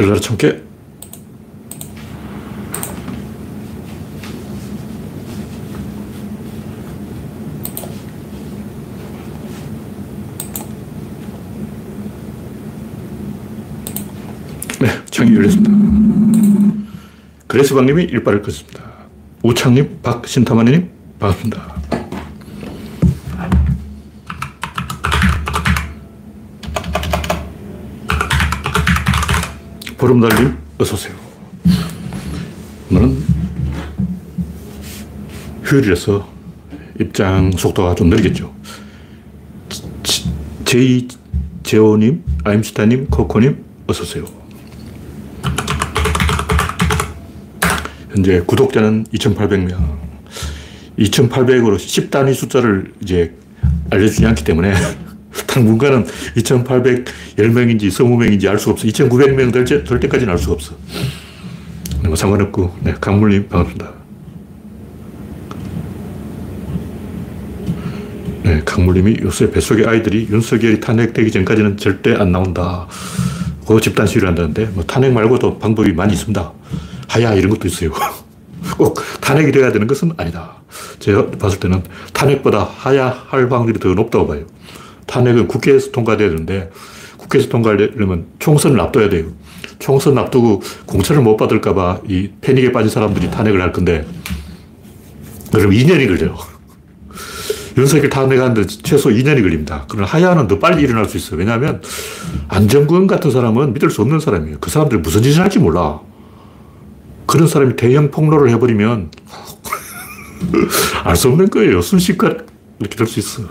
[0.00, 0.62] 열나라 참깨.
[14.80, 15.72] 네, 창이 열렸습니다.
[17.48, 18.82] 그레스방님이 일발을 껐습니다.
[19.42, 20.88] 우창님, 박신타마님,
[21.18, 21.87] 반갑습니다.
[30.08, 31.14] 보름달님, 어서오세요.
[32.90, 33.22] 오늘은
[35.64, 36.26] 휴일이라서
[36.98, 38.50] 입장 속도가 좀 느리겠죠.
[40.64, 41.08] 제이,
[41.62, 44.24] 제오님, 아임스타님, 코코님, 어서오세요.
[48.10, 49.98] 현재 구독자는 2,800명.
[50.98, 53.34] 2,800으로 10단위 숫자를 이제
[53.90, 54.72] 알려주지 않기 때문에
[55.46, 56.06] 당분간은
[57.38, 58.86] 2,810명인지 20명인지 알 수가 없어.
[58.86, 60.74] 2,900명 될, 될 때까지는 알 수가 없어.
[62.04, 63.92] 뭐 상관없고, 네, 강물님 반갑습니다.
[68.42, 72.86] 네, 강물님이 요새 뱃속의 아이들이 윤석열이 탄핵되기 전까지는 절대 안 나온다.
[73.66, 76.52] 그 집단 시위를 한다는데, 뭐 탄핵 말고도 방법이 많이 있습니다.
[77.08, 77.92] 하야 이런 것도 있어요.
[78.76, 80.56] 꼭 탄핵이 돼야 되는 것은 아니다.
[80.98, 81.82] 제가 봤을 때는
[82.12, 84.44] 탄핵보다 하야 할 확률이 더 높다고 봐요.
[85.06, 86.70] 탄핵은 국회에서 통과돼야 되는데
[87.28, 89.26] 국회에서 통과하려면 총선을 앞둬야 돼요.
[89.78, 94.06] 총선 앞두고 공천을 못 받을까봐 이 패닉에 빠진 사람들이 탄핵을 할 건데
[95.52, 96.36] 그럼 2년이 걸려요.
[97.76, 99.84] 윤석열 탄핵하는데 최소 2년이 걸립니다.
[99.88, 101.38] 그러나 하야는 더 빨리 일어날 수 있어요.
[101.38, 101.80] 왜냐하면
[102.48, 104.58] 안정권 같은 사람은 믿을 수 없는 사람이에요.
[104.60, 106.00] 그 사람들이 무슨 짓을 할지 몰라.
[107.26, 109.10] 그런 사람이 대형 폭로를 해버리면
[111.04, 111.80] 알 수 없는 거예요.
[111.82, 112.36] 순식간에
[112.80, 113.42] 이렇게 될 수 있어.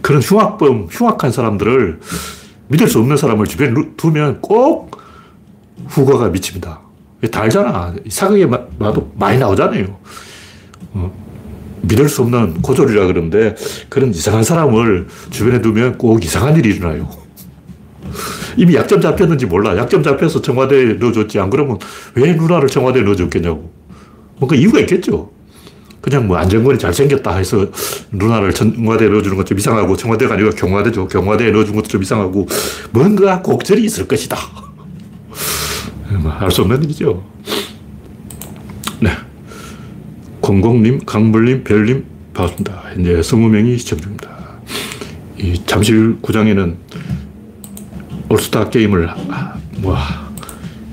[0.00, 2.00] 그런 흉악범, 흉악한 사람들을
[2.68, 5.00] 믿을 수 없는 사람을 주변에 두면 꼭
[5.86, 6.80] 후과가 미칩니다.
[7.30, 7.94] 다 알잖아.
[8.08, 9.96] 사극에 봐도 많이 나오잖아요.
[10.92, 11.12] 어,
[11.82, 13.56] 믿을 수 없는 고졸이라 그러는데
[13.88, 17.08] 그런 이상한 사람을 주변에 두면 꼭 이상한 일이 일어나요.
[18.56, 19.76] 이미 약점 잡혔는지 몰라.
[19.76, 21.38] 약점 잡혀서 청와대에 넣어줬지.
[21.38, 21.78] 안 그러면
[22.14, 23.70] 왜 누나를 청와대에 넣어줬겠냐고.
[24.38, 25.30] 뭔가 이유가 있겠죠.
[26.08, 27.66] 그냥 뭐 안정권이 잘생겼다 해서
[28.10, 31.06] 누나를 청와대에 넣어주는 것좀 이상하고 청와대가 아니고 경화대죠.
[31.06, 32.48] 경화대에 넣어준 것도 좀 이상하고
[32.92, 34.38] 뭔가 곡절이 있을 것이다.
[36.22, 37.22] 뭐 알수 없는 일이죠.
[39.00, 39.10] 네.
[40.40, 42.84] 공공님, 강물님, 별님, 반갑습니다.
[42.94, 44.30] 현재 20명이 시청 중입니다.
[45.36, 46.78] 이 잠실 구장에는
[48.30, 49.10] 올스타 게임을
[49.80, 49.94] 뭐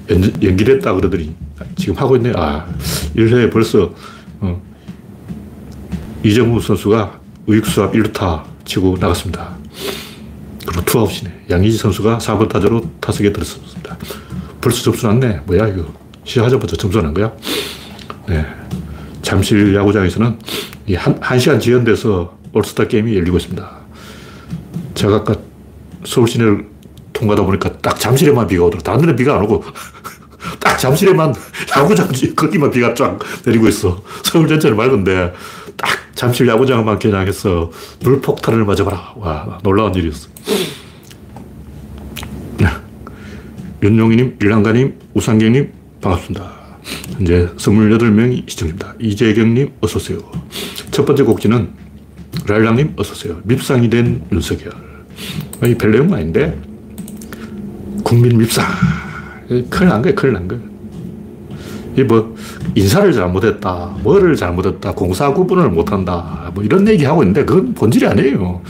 [0.09, 1.33] 연, 기됐다 그러더니
[1.77, 2.33] 지금 하고 있네.
[2.35, 2.65] 아,
[3.15, 3.93] 1회에 벌써
[4.41, 4.61] 어,
[6.25, 9.55] 이정우 선수가 의익수합 1루타 치고 나갔습니다.
[10.65, 11.45] 그리고 투아웃이네.
[11.51, 13.95] 양의지 선수가 4번 타자로 타석에 들었습니다.
[14.59, 15.41] 벌써 점수 났네.
[15.45, 15.85] 뭐야, 이거.
[16.23, 17.31] 시작하자마자 점수 난 거야?
[18.27, 18.43] 네.
[19.21, 20.39] 잠실 야구장에서는
[20.87, 23.71] 이 한, 한 시간 지연돼서 올스타 게임이 열리고 있습니다.
[24.95, 25.35] 제가 아까
[26.05, 26.65] 서울 시내를
[27.13, 28.81] 통과하다 보니까 딱 잠실에만 비가 오더라.
[28.81, 29.63] 다른 데는 비가 안 오고
[30.59, 31.35] 딱 잠실에만
[31.77, 34.01] 야구장 거기만 비가 쫙 내리고 있어.
[34.23, 35.33] 서울 전체는 맑은데 딱
[36.25, 37.69] 잠실 야구장만 겨냥해서
[38.03, 39.13] 물폭탄을 맞아봐라.
[39.17, 40.27] 와, 놀라운 일이었어.
[43.83, 45.71] 윤용희님, 일랑가님, 우상경님,
[46.01, 46.51] 반갑습니다.
[47.17, 48.95] 현재 28명이 시청입니다.
[48.99, 50.17] 이재경님, 어서오세요.
[50.89, 51.69] 첫 번째 곡지는
[52.47, 53.41] 랄랑님, 어서오세요.
[53.43, 54.71] 밉상이 된 윤석열.
[55.63, 56.59] 이별 내용 아닌데,
[58.03, 58.65] 국민 밉상.
[59.69, 60.59] 큰일 난 거야, 큰일 난 거야.
[61.95, 62.35] 이 뭐,
[62.75, 68.61] 인사를 잘못했다, 뭐를 잘못했다, 공사 구분을 못한다, 뭐 이런 얘기 하고 있는데 그건 본질이 아니에요.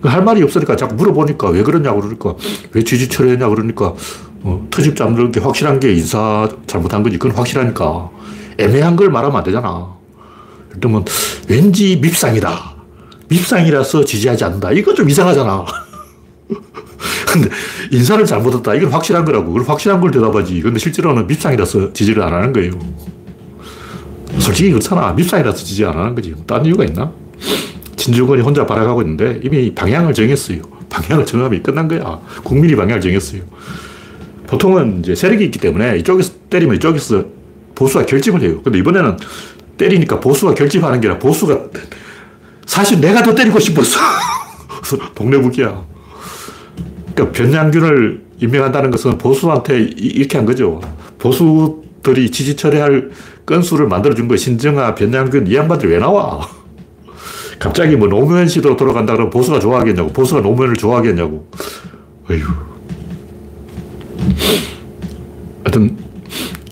[0.00, 2.34] 그할 말이 없으니까 자꾸 물어보니까 왜 그러냐고 그러니까
[2.72, 3.94] 왜 지지 처리했냐 그러니까
[4.42, 7.18] 어, 트집 잡는 게 확실한 게 인사 잘못한 거지.
[7.18, 8.10] 그건 확실하니까.
[8.58, 9.94] 애매한 걸 말하면 안 되잖아.
[10.68, 11.04] 그러면
[11.48, 12.74] 왠지 밉상이다.
[13.28, 14.72] 밉상이라서 지지하지 않는다.
[14.72, 15.64] 이거 좀 이상하잖아.
[17.26, 17.48] 근데
[17.90, 18.74] 인사를 잘못했다.
[18.74, 19.46] 이건 확실한 거라고.
[19.46, 20.60] 그걸 확실한 걸 대답하지.
[20.60, 22.72] 근데 실제로는 밉상이라서 지지를 안 하는 거예요.
[24.38, 25.12] 솔직히 그렇잖아.
[25.12, 26.34] 밉상이라서 지지 안 하는 거지.
[26.46, 27.12] 딴 이유가 있나?
[27.96, 30.60] 진주권이 혼자 발악하고 있는데 이미 방향을 정했어요.
[30.90, 32.20] 방향을 정하면 끝난 거야.
[32.42, 33.42] 국민이 방향을 정했어요.
[34.46, 37.24] 보통은 이제 세력이 있기 때문에 이쪽에서 때리면 이쪽에서
[37.74, 38.60] 보수가 결집을 해요.
[38.62, 39.16] 근데 이번에는
[39.78, 41.58] 때리니까 보수가 결집하는 게 아니라 보수가
[42.66, 43.98] 사실 내가 더 때리고 싶었어.
[45.14, 45.84] 동네북이야.
[47.14, 50.80] 그러니까 변양균을 임명한다는 것은 보수한테 이렇게 한 거죠.
[51.18, 53.10] 보수들이 지지 처리할
[53.46, 56.48] 건수를 만들어준 거 신정아, 변양균 이 양반들이 왜 나와?
[57.58, 60.12] 갑자기 뭐 노무현 시대로 돌아간다 그러면 보수가 좋아하겠냐고.
[60.12, 61.48] 보수가 노무현을 좋아하겠냐고.
[62.30, 62.42] 어휴.
[65.64, 65.96] 하여튼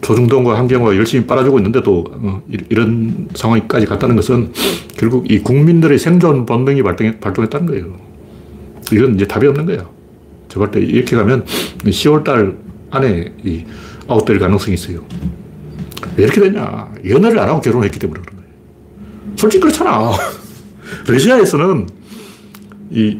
[0.01, 4.53] 조중동과 한경화가 열심히 빨아주고 있는데도 어, 이런 상황까지 갔다는 것은
[4.97, 7.97] 결국 이 국민들의 생존 본능이 발동, 발동했다는 거예요.
[8.93, 9.91] 이건 이제 답이 없는 거예요.
[10.49, 11.45] 저볼 때 이렇게 가면
[11.85, 12.57] 10월 달
[12.91, 13.65] 안에 이
[14.09, 15.01] 아웃될 가능성이 있어요.
[16.17, 16.93] 왜 이렇게 됐냐?
[17.09, 18.53] 연애를 안 하고 결혼했기 때문에 그런 거예요.
[19.37, 20.13] 솔직히 그렇잖아.
[21.07, 21.89] 러시아에서는
[22.91, 23.19] 이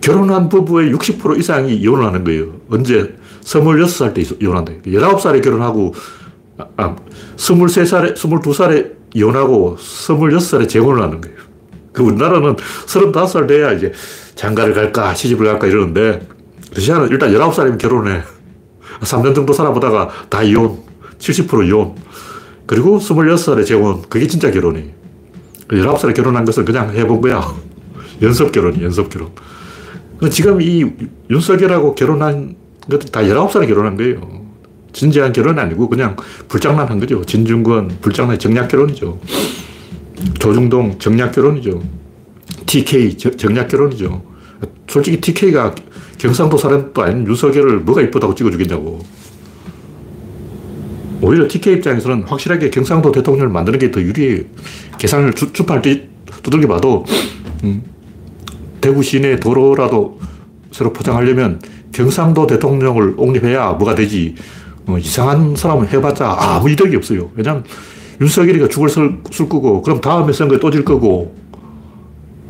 [0.00, 2.60] 결혼한 부부의 60% 이상이 이혼을 하는 거예요.
[2.68, 3.14] 언제?
[3.42, 4.72] 26살 때 이혼한다.
[4.84, 5.94] 19살에 결혼하고,
[6.76, 6.96] 아,
[7.36, 11.36] 23살에, 22살에 이혼하고 26살에 재혼을 하는 거예요.
[11.92, 13.92] 그 우리나라는 35살 돼야 이제
[14.34, 16.26] 장가를 갈까, 시집을 갈까 이러는데,
[16.74, 18.22] 러시아는 일단 19살이면 결혼해.
[19.00, 20.82] 3년 정도 살아보다가 다 이혼.
[21.22, 21.94] 70% 이혼.
[22.66, 24.02] 그리고 26살에 재혼.
[24.08, 24.90] 그게 진짜 결혼이.
[25.68, 27.54] 19살에 결혼한 것은 그냥 해본 거야.
[28.20, 29.30] 연습 결혼이, 연습 결혼.
[30.30, 30.84] 지금 이
[31.30, 32.56] 윤석열하고 결혼한
[32.90, 34.42] 것들 다 19살에 결혼한 거예요.
[34.92, 36.16] 진지한 결혼은 아니고 그냥
[36.48, 37.24] 불장난 한 거죠.
[37.24, 39.18] 진중권, 불장난 정략 결혼이죠.
[40.38, 41.82] 조중동, 정략 결혼이죠.
[42.66, 44.22] TK, 정략 결혼이죠.
[44.86, 45.74] 솔직히 TK가
[46.18, 49.00] 경상도 사람도 아닌 윤석열을 뭐가 이쁘다고 찍어주겠냐고.
[51.22, 54.42] 오히려 TK 입장에서는 확실하게 경상도 대통령을 만드는 게 더 유리해요.
[54.98, 55.82] 계산을 주, 주팔
[56.42, 57.04] 두들겨 봐도,
[57.64, 57.82] 음,
[58.80, 60.18] 대구 시내 도로라도
[60.72, 61.60] 새로 포장하려면
[61.92, 64.34] 경상도 대통령을 옹립해야 뭐가 되지.
[64.86, 67.30] 어, 이상한 사람은 해봤자 아무 이득이 없어요.
[67.36, 67.64] 왜냐면
[68.20, 71.36] 윤석열이가 죽을 술, 술 끄고 그럼 다음에 선거에 또 질 거고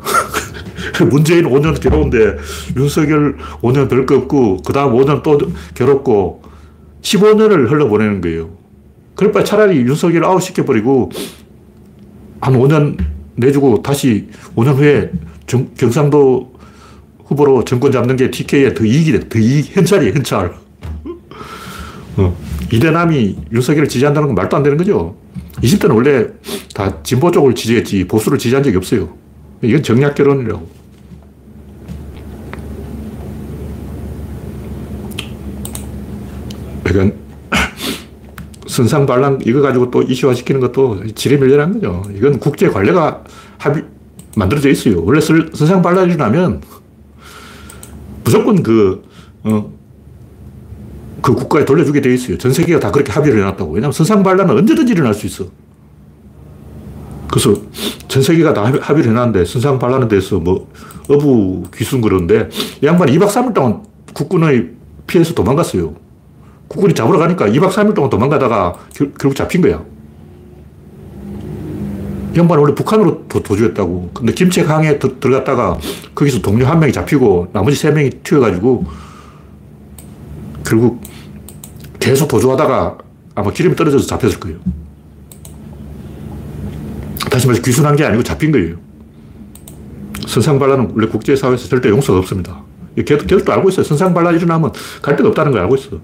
[1.09, 2.37] 문재인 5년 괴로운데
[2.77, 5.37] 윤석열 5년 별거 없고 그 다음 5년 또
[5.75, 6.41] 괴롭고
[7.01, 8.62] 15년을 흘러보내는 거예요.
[9.15, 11.11] 그럴 바에 차라리 윤석열 아웃시켜버리고
[12.41, 12.97] 한 5년
[13.35, 15.11] 내주고 다시 5년 후에
[15.47, 16.53] 정, 경상도
[17.25, 19.29] 후보로 정권 잡는 게 TK에 더 이익이 돼.
[19.29, 20.53] 더 이익, 현찰이에요, 현찰.
[22.17, 22.37] 어.
[22.71, 25.15] 이대남이 윤석열을 지지한다는 건 말도 안 되는 거죠.
[25.61, 26.27] 20대는 원래
[26.73, 29.09] 다 진보 쪽을 지지했지 보수를 지지한 적이 없어요.
[29.61, 30.83] 이건 정략 결혼이라고.
[36.83, 37.22] 그러니까
[38.73, 42.03] 선상반란 이거 가지고 또 이슈화 시키는 것도 지뢰멸렬한 거죠.
[42.15, 43.23] 이건 국제 관례가
[43.59, 43.85] 합의,
[44.35, 45.03] 만들어져 있어요.
[45.05, 46.61] 원래 선상반란이 나면
[48.23, 49.03] 무조건 그,
[49.43, 49.71] 어,
[51.21, 52.37] 그 국가에 돌려주게 돼 있어요.
[52.39, 53.71] 전 세계가 다 그렇게 합의를 해놨다고.
[53.73, 55.45] 왜냐하면 선상반란은 언제든지 일어날 수 있어.
[57.29, 57.53] 그래서
[58.07, 60.71] 전 세계가 다 합의를 해놨는데 선상반란에 대해서 뭐
[61.07, 62.49] 어부 귀순 그러는데
[62.81, 63.83] 이 양반이 2박 3일 동안
[64.13, 64.71] 국군의
[65.05, 66.02] 피해서 도망갔어요.
[66.73, 69.83] 국군이 잡으러 가니까 2박 3일 동안 도망가다가 결, 국 잡힌 거야.
[72.33, 74.09] 이 양반은 원래 북한으로 도, 도주했다고.
[74.11, 75.77] 근데 김책항에 드, 들어갔다가
[76.15, 78.85] 거기서 동료 한 명이 잡히고 나머지 세 명이 튀어가지고
[80.65, 81.01] 결국
[81.99, 82.97] 계속 도주하다가
[83.35, 84.57] 아마 기름이 떨어져서 잡혔을 거예요.
[87.29, 88.77] 다시 말해서 귀순한 게 아니고 잡힌 거예요.
[90.25, 92.63] 선상반란은 원래 국제사회에서 절대 용서가 없습니다.
[92.95, 93.83] 걔도, 걔도 알고 있어요.
[93.83, 94.71] 선상반란 일어나면
[95.03, 95.99] 갈 데가 없다는 걸 알고 있어.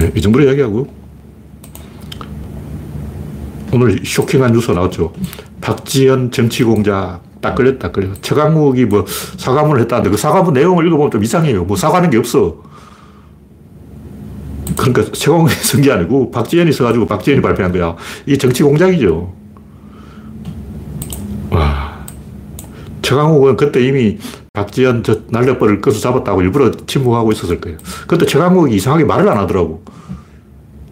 [0.00, 0.86] 네, 이 정도로 이야기하고.
[3.72, 5.12] 오늘 쇼킹한 뉴스 나왔죠.
[5.60, 8.08] 박지현 정치공작 딱 걸렸다, 딱 걸려.
[8.20, 9.04] 최강욱이 뭐
[9.36, 11.64] 사과문을 했다는데 그 사과문 내용을 읽어보면 좀 이상해요.
[11.64, 12.62] 뭐 사과하는 게 없어.
[14.76, 17.96] 그러니까 최강욱이 쓴 게 아니고 박지현이 써가지고 박지현이 발표한 거야.
[18.26, 19.32] 이게 정치 공작이죠.
[21.50, 22.04] 와.
[23.02, 24.18] 최강욱은 그때 이미
[24.52, 27.78] 박지현 저 날려버릴 것을 잡았다고 일부러 침묵하고 있었을 거예요.
[28.08, 29.84] 그때 최강욱이 이상하게 말을 안 하더라고.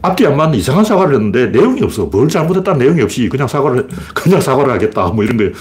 [0.01, 2.05] 앞뒤 안 맞는 이상한 사과를 했는데 내용이 없어.
[2.05, 5.09] 뭘 잘못했다는 내용이 없이 그냥 사과를, 그냥 사과를 하겠다.
[5.09, 5.53] 뭐 이런 거예요.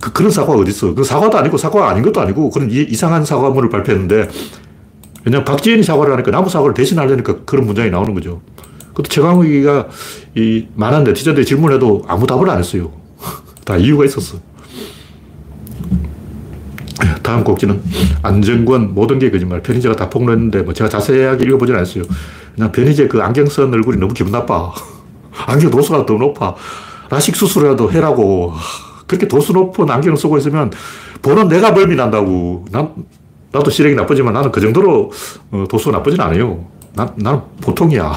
[0.00, 0.94] 그, 그런 사과가 어딨어.
[0.94, 4.28] 그 사과도 아니고 사과가 아닌 것도 아니고 그런 이, 이상한 사과문을 발표했는데
[5.24, 8.40] 왜냐면 박지현이 사과를 하니까 나무 사과를 대신하려니까 그런 문장이 나오는 거죠.
[8.90, 9.88] 그것도 최강욱이가
[10.36, 12.92] 이 많은 네티즌들이 질문해도 아무 답을 안 했어요.
[13.64, 14.51] 다 이유가 있었어.
[17.22, 17.80] 다음 꼭지는
[18.22, 19.62] 안정권 모든 게 거짓말.
[19.62, 22.04] 편의자가 다 폭로했는데 뭐 제가 자세하게 읽어보진 않았어요.
[22.54, 24.72] 그냥 변희재 그 안경 쓴 얼굴이 너무 기분 나빠.
[25.46, 26.54] 안경 도수가 더 높아.
[27.08, 28.52] 라식 수술이라도 해라고.
[29.06, 30.70] 그렇게 도수 높은 안경을 쓰고 있으면
[31.20, 32.64] 보는 내가 벌미 난다고.
[32.70, 32.90] 난,
[33.52, 35.12] 나도 시력이 나쁘지만 나는 그 정도로
[35.50, 36.64] 어, 도수가 나쁘진 않아요.
[36.94, 38.16] 난, 나는 보통이야.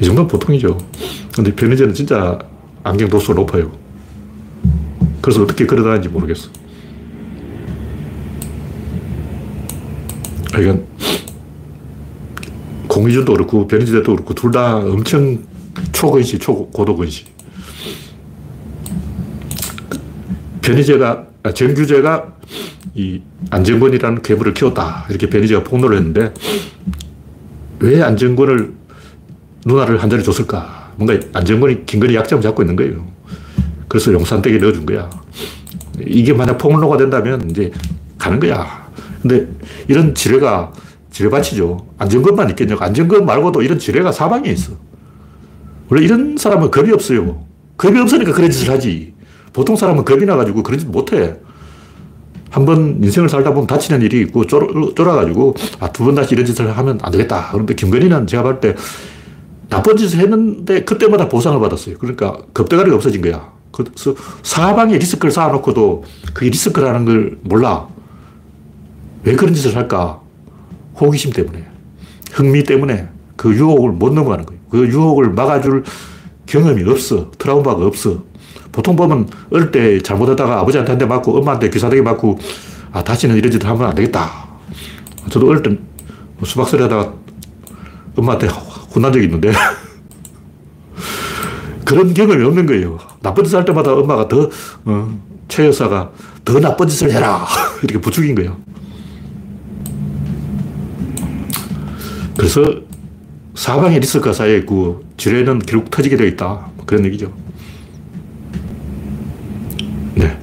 [0.00, 0.76] 이 정도는 보통이죠.
[1.34, 2.38] 근데 변희재는 진짜
[2.82, 3.70] 안경 도수가 높아요.
[5.22, 6.50] 그래서 어떻게 걸어다니는지 모르겠어.
[10.60, 10.84] 이건
[12.88, 15.38] 공희준도 그렇고 변희재도 그렇고 둘 다 엄청
[15.92, 17.24] 초근시, 초고도근시.
[20.62, 22.32] 변희재가 아, 정규제가
[22.94, 23.20] 이
[23.50, 25.06] 안정권이라는 괴물을 키웠다.
[25.10, 26.32] 이렇게 베니지가 폭로를 했는데
[27.80, 28.72] 왜 안정권을
[29.66, 30.92] 누나를 한 자리 줬을까?
[30.96, 33.06] 뭔가 안정권이 김건희 약점을 잡고 있는 거예요.
[33.88, 35.10] 그래서 용산댁에 넣어준 거야.
[36.06, 37.70] 이게 만약 폭로가 된다면 이제
[38.18, 38.85] 가는 거야.
[39.26, 39.48] 근데
[39.88, 40.72] 이런 지뢰가
[41.10, 41.86] 지뢰밭이죠.
[41.98, 42.84] 안정권만 있겠냐고.
[42.84, 44.72] 안정권 말고도 이런 지뢰가 사방에 있어.
[45.88, 47.44] 원래 이런 사람은 겁이 없어요.
[47.76, 49.14] 겁이 없으니까 그런 짓을 하지.
[49.52, 51.36] 보통 사람은 겁이 나가지고 그런 짓 못해.
[52.50, 56.46] 한 번 인생을 살다 보면 다치는 일이 있고 쫄아, 가지고 아, 두 번 다시 이런
[56.46, 57.48] 짓을 하면 안 되겠다.
[57.52, 58.74] 그런데 김건희는 제가 볼 때
[59.68, 61.98] 나쁜 짓을 했는데 그때마다 보상을 받았어요.
[61.98, 63.52] 그러니까 겁대가리가 없어진 거야.
[63.72, 67.88] 그래서 사방에 리스크를 쌓아놓고도 그게 리스크라는 걸 몰라.
[69.26, 70.20] 왜 그런 짓을 할까?
[71.00, 71.66] 호기심 때문에.
[72.32, 74.60] 흥미 때문에 그 유혹을 못 넘어가는 거예요.
[74.70, 75.82] 그 유혹을 막아줄
[76.46, 77.32] 경험이 없어.
[77.32, 78.22] 트라우마가 없어.
[78.70, 82.38] 보통 보면 어릴 때 잘못하다가 아버지한테 한 대 맞고 엄마한테 귀사대기 맞고
[82.92, 84.46] 아, 다시는 이런 짓을 하면 안 되겠다.
[85.28, 85.76] 저도 어릴 때
[86.44, 87.12] 수박소리 하다가
[88.16, 88.46] 엄마한테
[88.94, 89.50] 혼난 적이 있는데
[91.84, 92.98] 그런 경험이 없는 거예요.
[93.22, 94.48] 나쁜 짓을 할 때마다 엄마가 더,
[94.84, 95.18] 어,
[95.48, 96.12] 최 여사가
[96.44, 97.44] 더 나쁜 짓을 해라.
[97.82, 98.56] 이렇게 부추긴 거예요.
[102.36, 102.82] 그래서
[103.54, 106.70] 사방에 리스크가 쌓여 있고 지뢰는 결국 터지게 되어 있다.
[106.84, 107.32] 그런 얘기죠.
[110.14, 110.38] 네.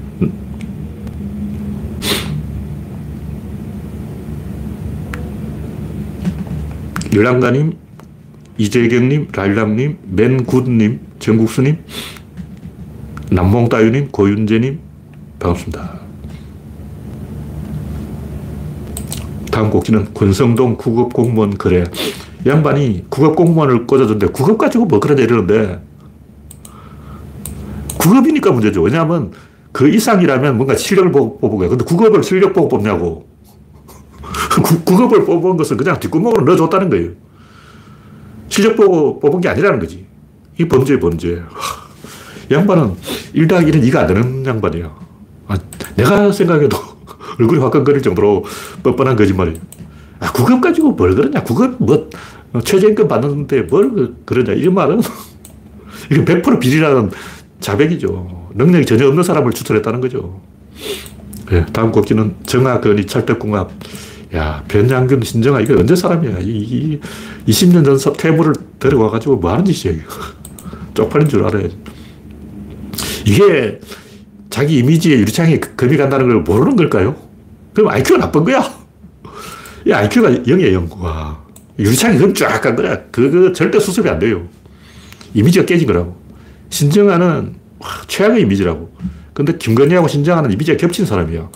[7.14, 7.78] 열랑가님,
[8.58, 11.78] 이재경님, 라일락님, 맨굿님, 정국수님,
[13.30, 14.80] 남몽따유님, 고윤재님,
[15.40, 16.03] 반갑습니다.
[19.54, 21.84] 다음 곡지는 권성동 국업공무원 거래.
[22.44, 25.80] 양반이 국업공무원을 꽂아준데 국업 가지고 뭐 그러냐 이러는데
[28.00, 28.82] 국업이니까 문제죠.
[28.82, 29.32] 왜냐하면
[29.72, 31.70] 그 이상이라면 뭔가 실력을 뽑은 거야.
[31.70, 33.28] 근데 국업을 실력 보고 뽑냐고.
[34.86, 37.12] 국업을 뽑은 것은 그냥 뒷구멍으로 넣어줬다는 거예요.
[38.48, 40.04] 실력 보고 뽑은 게 아니라는 거지.
[40.60, 41.44] 이 범죄, 범죄.
[42.50, 42.96] 양반은
[43.36, 44.96] 1당 1은 2가 안 되는 양반이야.
[45.48, 45.58] 아,
[45.96, 46.93] 내가 생각해도
[47.40, 48.46] 얼굴이 화끈거릴 정도로
[48.84, 49.60] 뻔뻔한 거짓말이에요.
[50.20, 51.44] 아, 국업 가지고 뭘 그러냐.
[51.44, 52.10] 국업 뭐,
[52.64, 54.54] 최저임금 받는데 뭘 그, 그러냐.
[54.54, 55.02] 이런 말은
[56.12, 57.12] 이게 100% 비리라는
[57.60, 58.50] 자백이죠.
[58.56, 60.42] 능력이 전혀 없는 사람을 추천했다는 거죠.
[61.50, 63.72] 네, 다음 곡지는 정하건이 찰떡궁합.
[64.36, 66.40] 야, 변양균, 신정아, 이거 언제 사람이야?
[66.40, 67.00] 이, 이
[67.48, 70.14] 20년 전 태물을 데려와가지고 뭐 하는 짓이야, 이거.
[70.94, 71.68] 쪽팔린 줄 알아야
[73.26, 73.80] 이게
[74.50, 77.16] 자기 이미지에 유리창에 금이 간다는 걸 모르는 걸까요?
[77.74, 78.64] 그럼 IQ가 나쁜 거야.
[79.86, 80.90] 이 IQ가 0이에요, 0.
[81.00, 81.42] 와.
[81.80, 83.00] 유리창이 그럼 쫙 간 거야.
[83.12, 84.44] 그거 절대 수습이 안 돼요.
[85.34, 86.16] 이미지가 깨진 거라고.
[86.70, 88.94] 신정아는 와, 최악의 이미지라고.
[89.34, 91.50] 근데 김건희하고 신정아는 이미지가 겹친 사람이야.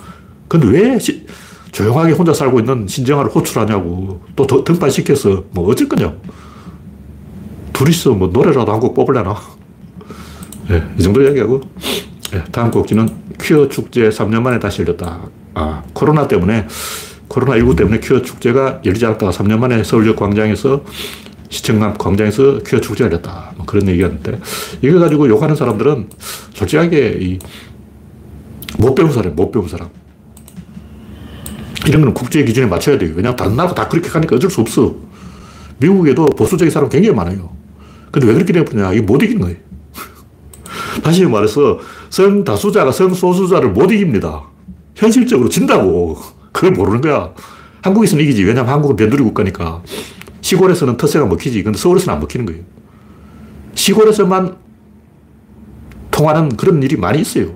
[0.47, 1.25] 근데 왜 시,
[1.71, 4.21] 조용하게 혼자 살고 있는 신정아를 호출하냐고.
[4.36, 6.19] 또 등판시켜서 뭐 어쩔 거냐고.
[7.74, 9.36] 둘이서 뭐 노래라도 한 곡 뽑으려나.
[10.67, 11.62] 네, 이 정도 이야기하고.
[12.31, 13.07] 네, 다음 곡지는
[13.39, 15.21] 퀴어 축제 3년 만에 다시 열렸다.
[15.59, 16.67] 아, 코로나 때문에,
[17.29, 20.83] 코로나19 때문에 퀴어 축제가 열리지 않았다가 3년 만에 서울역 광장에서
[21.49, 23.53] 시청 광장에서 퀴어 축제가 열렸다.
[23.57, 24.39] 뭐 그런 얘기였는데,
[24.83, 26.09] 이거 가지고 욕하는 사람들은
[26.53, 27.39] 솔직하게 이,
[28.77, 29.89] 못 배운 사람, 못 배운 사람.
[31.87, 33.13] 이런 건 국제 기준에 맞춰야 돼요.
[33.15, 34.93] 왜냐하면 다른 나라가 다 그렇게 가니까 어쩔 수 없어.
[35.79, 37.49] 미국에도 보수적인 사람 굉장히 많아요.
[38.11, 38.93] 근데 왜 그렇게 되었냐?
[38.93, 39.57] 이게 못 이긴 거예요.
[41.01, 41.79] 다시 말해서
[42.11, 44.56] 성다수자가 성소수자를 못 이깁니다.
[44.98, 46.18] 현실적으로 진다고.
[46.51, 47.34] 그걸 모르는 거야.
[47.84, 48.44] 한국에서는 이기지.
[48.44, 49.84] 왜냐하면 한국은 변두리 국가니까.
[50.42, 51.63] 시골에서는 터세가 먹히지.
[51.63, 52.63] 근데 서울에서는 안 먹히는 거예요.
[53.75, 54.58] 시골에서만
[56.10, 57.56] 통하는 그런 일이 많이 있어요.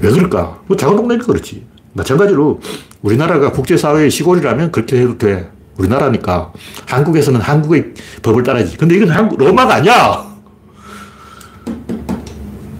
[0.00, 0.60] 왜 그럴까?
[0.66, 1.64] 뭐 작은 동네니까 그렇지.
[1.92, 2.60] 마찬가지로
[3.02, 5.50] 우리나라가 국제사회의 시골이라면 그렇게 해도 돼.
[5.78, 6.52] 우리나라니까.
[6.86, 8.76] 한국에서는 한국의 법을 따라야지.
[8.76, 10.29] 근데 이건 한국, 로마가 아니야!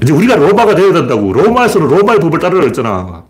[0.03, 1.33] 이제 우리가 로마가 되어야 된다고.
[1.33, 3.25] 로마에서는 로마의 법을 따르라 했잖아.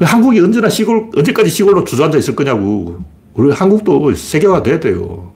[0.00, 2.98] 한국이 언제나 시골, 언제까지 시골로 주저앉아 있을 거냐고.
[3.34, 5.32] 우리 한국도 세계화 돼야 돼요.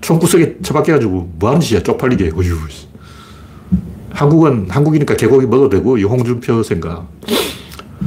[0.00, 2.32] 총구석에 처박혀가지고 뭐 하는 짓이야, 쪽팔리게.
[2.34, 2.56] 어휴.
[4.10, 7.06] 한국은 한국이니까 개고기 먹어도 되고, 이 홍준표 생각.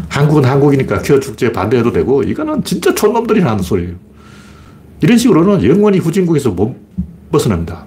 [0.10, 3.96] 한국은 한국이니까 퀴어 축제 반대해도 되고, 이거는 진짜 촌놈들이 하는 소리예요.
[5.02, 6.76] 이런 식으로는 영원히 후진국에서 못
[7.32, 7.86] 벗어납니다.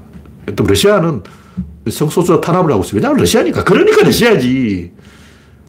[0.57, 1.23] 또 러시아는
[1.91, 2.97] 성소수자 탄압을 하고 있어요.
[2.97, 3.65] 왜냐하면 러시아니까.
[3.65, 4.93] 그러니까 러시아지.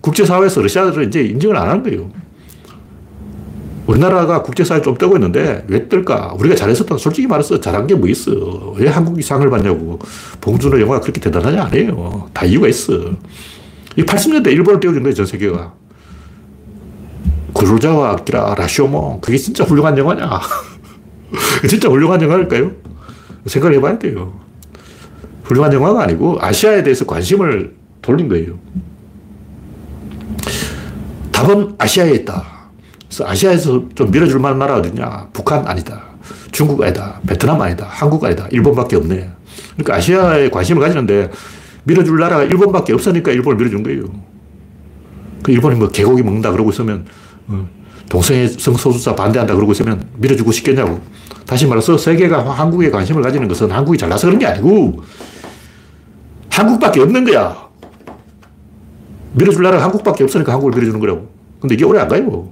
[0.02, 2.10] 국제사회에서 러시아를 이제 인정을 안 하는 거예요.
[3.88, 6.36] 우리나라가 국제사회 좀 뜨고 있는데 왜 뜰까?
[6.40, 6.96] 우리가 잘했었다.
[6.98, 8.32] 솔직히 말해서 잘한 게 뭐 있어.
[8.78, 10.00] 왜 한국이 상을 받냐고.
[10.42, 12.30] 봉준호 영화가 그렇게 대단하지 않아요.
[12.34, 12.94] 다 이유가 있어.
[13.98, 15.74] 이 80년대 일본을 띄워준 거예요, 전 세계가.
[17.54, 19.20] 구로자와 아키라, 라쇼모.
[19.22, 20.40] 그게 진짜 훌륭한 영화냐?
[21.68, 22.72] 진짜 훌륭한 영화일까요?
[23.48, 24.40] 생각을 해봐야 돼요.
[25.50, 28.60] 훌륭한 영화가 아니고 아시아에 대해서 관심을 돌린 거예요.
[31.32, 32.46] 답은 아시아에 있다.
[33.08, 35.30] 그래서 아시아에서 좀 밀어줄 만한 나라 어디냐?
[35.34, 36.04] 북한 아니다.
[36.52, 37.20] 중국 아니다.
[37.26, 37.88] 베트남 아니다.
[37.90, 38.48] 한국 아니다.
[38.52, 39.30] 일본밖에 없네.
[39.74, 41.32] 그러니까 아시아에 관심을 가지는데
[41.84, 44.04] 밀어줄 나라가 일본밖에 없으니까 일본을 밀어준 거예요.
[45.42, 47.06] 그 일본이 뭐 개고기 먹는다 그러고 있으면
[47.48, 47.68] 어,
[48.08, 51.02] 동성애 성소수자 반대한다 그러고 있으면 밀어주고 싶겠냐고.
[51.48, 55.02] 다시 말해서 세계가 한국에 관심을 가지는 것은 한국이 잘나서 그런 게 아니고
[56.60, 57.70] 한국밖에 없는 거야.
[59.34, 61.30] 밀어줄 나라가 한국밖에 없으니까 한국을 밀어주는 거라고.
[61.60, 62.50] 근데 이게 오래 안 가요.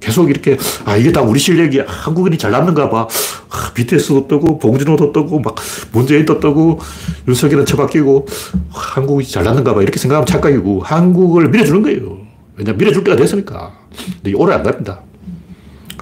[0.00, 3.06] 계속 이렇게, 아, 이게 다 우리 실력이 아, 한국인이 잘났는가 봐.
[3.48, 5.54] 아, BTS도 뜨고, 봉준호도 뜨고, 막,
[5.92, 6.78] 문재인도 뜨고,
[7.26, 8.26] 윤석열은 처박히고,
[8.72, 9.82] 아, 한국이 잘났는가 봐.
[9.82, 12.18] 이렇게 생각하면 착각이고, 한국을 밀어주는 거예요.
[12.56, 13.72] 왜냐 밀어줄 때가 됐으니까.
[13.96, 15.00] 근데 이게 오래 안 갑니다.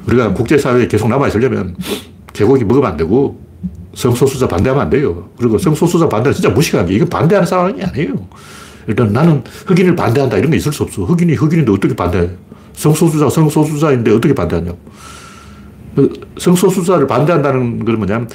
[0.06, 1.76] 우리가 국제사회에 계속 남아있으려면,
[2.32, 3.38] 개고기 먹으면 안 되고,
[3.94, 5.28] 성소수자 반대하면 안 돼요.
[5.36, 8.14] 그리고 성소수자 반대는 진짜 무식한 게, 이건 반대하는 상황이 아니에요.
[8.86, 11.02] 일단 나는 흑인을 반대한다 이런 게 있을 수 없어.
[11.04, 12.30] 흑인이 흑인인데 어떻게 반대해?
[12.74, 14.78] 성소수자, 성소수자인데 어떻게 반대하냐고.
[16.38, 18.28] 성소수자를 반대한다는 건 뭐냐면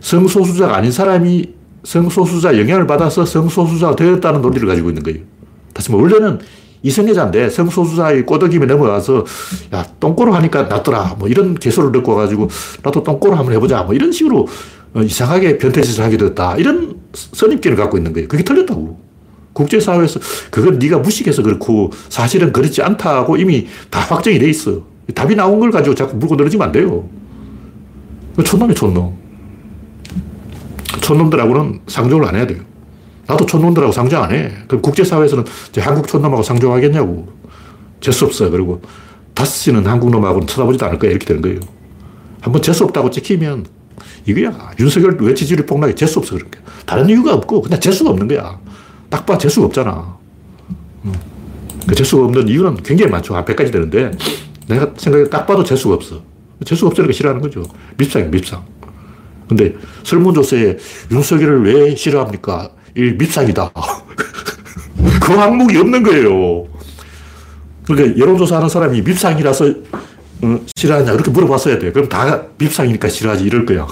[0.00, 1.46] 성소수자가 아닌 사람이
[1.84, 5.20] 성소수자 영향을 받아서 성소수자가 되었다는 논리를 가지고 있는 거예요.
[5.72, 6.38] 다시 말 원래는
[6.82, 9.24] 이성애자인데 성소수자의 꼬덕임에 넘어가서
[9.74, 12.48] 야 똥꼬로 하니까 낫더라 뭐 이런 개소를 듣고 와가지고
[12.82, 14.46] 나도 똥꼬로 한번 해보자 뭐 이런 식으로 어,
[14.96, 18.28] 이상하게 변태짓을 하게 됐다 이런 선입견을 갖고 있는 거예요.
[18.28, 19.08] 그게 틀렸다고.
[19.52, 24.82] 국제사회에서 그걸 네가 무식해서 그렇고 사실은 그렇지 않다고 이미 다 확정이 돼 있어.
[25.14, 27.08] 답이 나온 걸 가지고 자꾸 물고 늘어지면 안 돼요.
[28.44, 29.16] 촌놈이 촌놈.
[31.00, 32.60] 촌놈들하고는 상종을 안 해야 돼요.
[33.26, 34.52] 나도 촌놈들하고 상종 안 해.
[34.68, 35.44] 그럼 국제사회에서는
[35.78, 37.28] 한국 촌놈하고 상종하겠냐고.
[38.00, 38.48] 재수 없어.
[38.50, 38.80] 그리고
[39.34, 41.10] 다스는 한국 놈하고는 쳐다보지도 않을 거야.
[41.10, 41.58] 이렇게 되는 거예요.
[42.40, 43.66] 한번 재수 없다고 찍히면
[44.28, 44.72] 이거야.
[44.78, 45.94] 윤석열 왜 지지율이 폭락해?
[45.94, 46.34] 재수 없어.
[46.34, 46.58] 그런 게.
[46.84, 48.60] 다른 이유가 없고 그냥 재수가 없는 거야.
[49.08, 50.18] 딱 봐, 재수가 없잖아.
[51.86, 53.34] 그 재수가 없는 이유는 굉장히 많죠.
[53.34, 54.10] 한 100가지 되는데,
[54.66, 56.22] 내가 생각에 딱 봐도 재수가 없어.
[56.62, 57.62] 재수가 없으니까 싫어하는 거죠.
[57.96, 58.62] 밉상이야, 밉상.
[59.48, 60.76] 근데 설문조사에
[61.10, 62.70] 윤석열을 왜 싫어합니까?
[62.94, 63.70] 이 밉상이다.
[65.22, 66.66] 그 항목이 없는 거예요.
[67.86, 69.64] 그러니까 여론조사 하는 사람이 밉상이라서
[70.42, 71.90] 어, 싫어하냐 이렇게 물어봤어야 돼.
[71.92, 73.86] 그럼 다 밉상이니까 싫어하지 이럴 거야.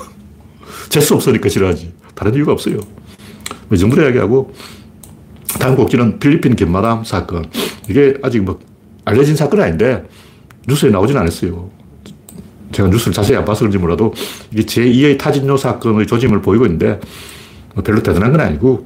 [0.89, 1.93] 재수 없으니까 싫어하지.
[2.15, 2.79] 다른 이유가 없어요.
[3.73, 4.53] 이 정도 이야기하고
[5.61, 7.47] 다음 곡지는 필리핀 김마담 사건.
[7.89, 8.59] 이게 아직 뭐
[9.05, 10.05] 알려진 사건은 아닌데
[10.69, 11.71] 뉴스에 나오진 않았어요.
[12.73, 14.13] 제가 뉴스를 자세히 안 봐서 그런지 몰라도
[14.53, 17.01] 이게 제2의 타진요 사건의 조짐을 보이고 있는데
[17.75, 18.85] 뭐 별로 대단한 건 아니고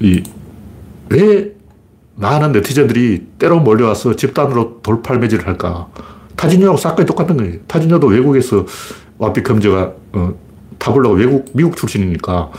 [0.00, 0.22] 이
[1.12, 1.52] 왜
[2.14, 5.88] 많은 네티즌들이 때로 몰려와서 집단으로 돌팔매질을 할까?
[6.36, 7.58] 타진요하고 사건이 똑같은 거예요.
[7.66, 8.64] 타진요도 외국에서
[9.18, 10.34] 와피 검저가 어,
[10.82, 12.50] 타블로가 외국, 미국 출신이니까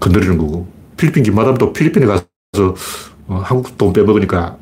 [0.00, 2.24] 건드리는 거고 필리핀 김마담도 필리핀에 가서
[3.26, 4.56] 어, 한국 돈 빼먹으니까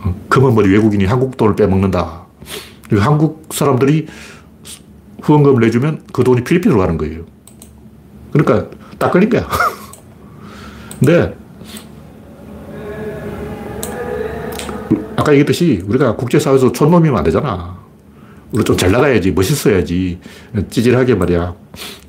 [0.00, 2.24] 어, 검은 머리 외국인이 한국 돈을 빼먹는다.
[2.90, 4.06] 한국 사람들이
[5.22, 7.24] 후원금을 내주면 그 돈이 필리핀으로 가는 거예요.
[8.32, 9.46] 그러니까 딱 걸린 거야.
[11.00, 11.36] 근데
[15.16, 17.83] 아까 얘기했듯이 우리가 국제사회에서 촌놈이면 안 되잖아.
[18.54, 20.20] 우리 좀 잘 나가야지, 멋있어야지.
[20.70, 21.54] 찌질하게 말이야.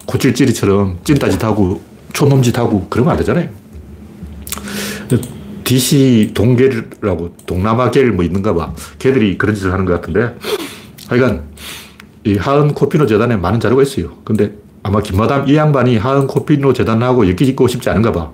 [0.06, 1.82] 고찔찔이처럼 찐따짓 하고
[2.14, 3.50] 촌놈짓 하고 그러면 안 되잖아요.
[5.64, 8.74] DC 동계라고 동남아계를 뭐 있는가 봐.
[9.00, 10.36] 걔들이 그런 짓을 하는 것 같은데
[11.08, 11.46] 하여간
[12.26, 14.18] 이 하은 코피노 재단에 많은 자료가 있어요.
[14.24, 14.54] 근데
[14.84, 18.32] 아마 김마담 이 양반이 하은 코피노 재단하고 엮이고 싶지 않은가 봐.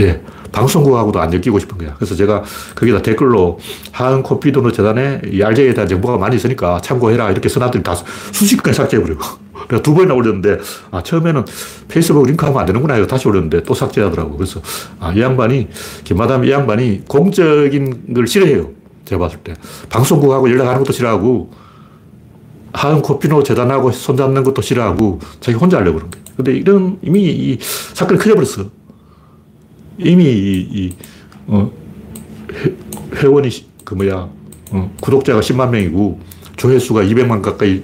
[0.00, 0.22] 예.
[0.52, 1.94] 방송국하고도 안 엮이고 싶은 거야.
[1.94, 2.42] 그래서 제가
[2.74, 3.58] 거기다 댓글로
[3.92, 7.30] 하은 코피노 재단에 이 RJ에 대한 정보가 많이 있으니까 참고해라.
[7.30, 7.94] 이렇게 써놨더니 다
[8.32, 9.46] 수십 건 삭제해버리고.
[9.68, 10.58] 내가 두 번이나 올렸는데,
[10.90, 11.44] 아, 처음에는
[11.88, 12.96] 페이스북 링크하면 안 되는구나.
[12.98, 14.36] 이거 다시 올렸는데 또 삭제하더라고.
[14.36, 14.60] 그래서,
[15.00, 15.68] 아, 이 양반이,
[16.04, 18.70] 김마담 이 양반이 공적인 걸 싫어해요.
[19.04, 19.54] 제가 봤을 때.
[19.88, 21.50] 방송국하고 연락하는 것도 싫어하고,
[22.72, 26.24] 하은 코피노 재단하고 손잡는 것도 싫어하고, 자기 혼자 하려고 그런 거예요.
[26.36, 28.68] 근데 이런, 이미 이 사건이 커져버렸어.
[29.98, 30.94] 이미 이, 이
[31.46, 31.70] 어,
[32.52, 32.74] 회,
[33.16, 33.50] 회원이,
[33.84, 34.28] 그 뭐야,
[34.70, 36.20] 어, 구독자가 10만 명이고,
[36.56, 37.82] 조회수가 200만 가까이,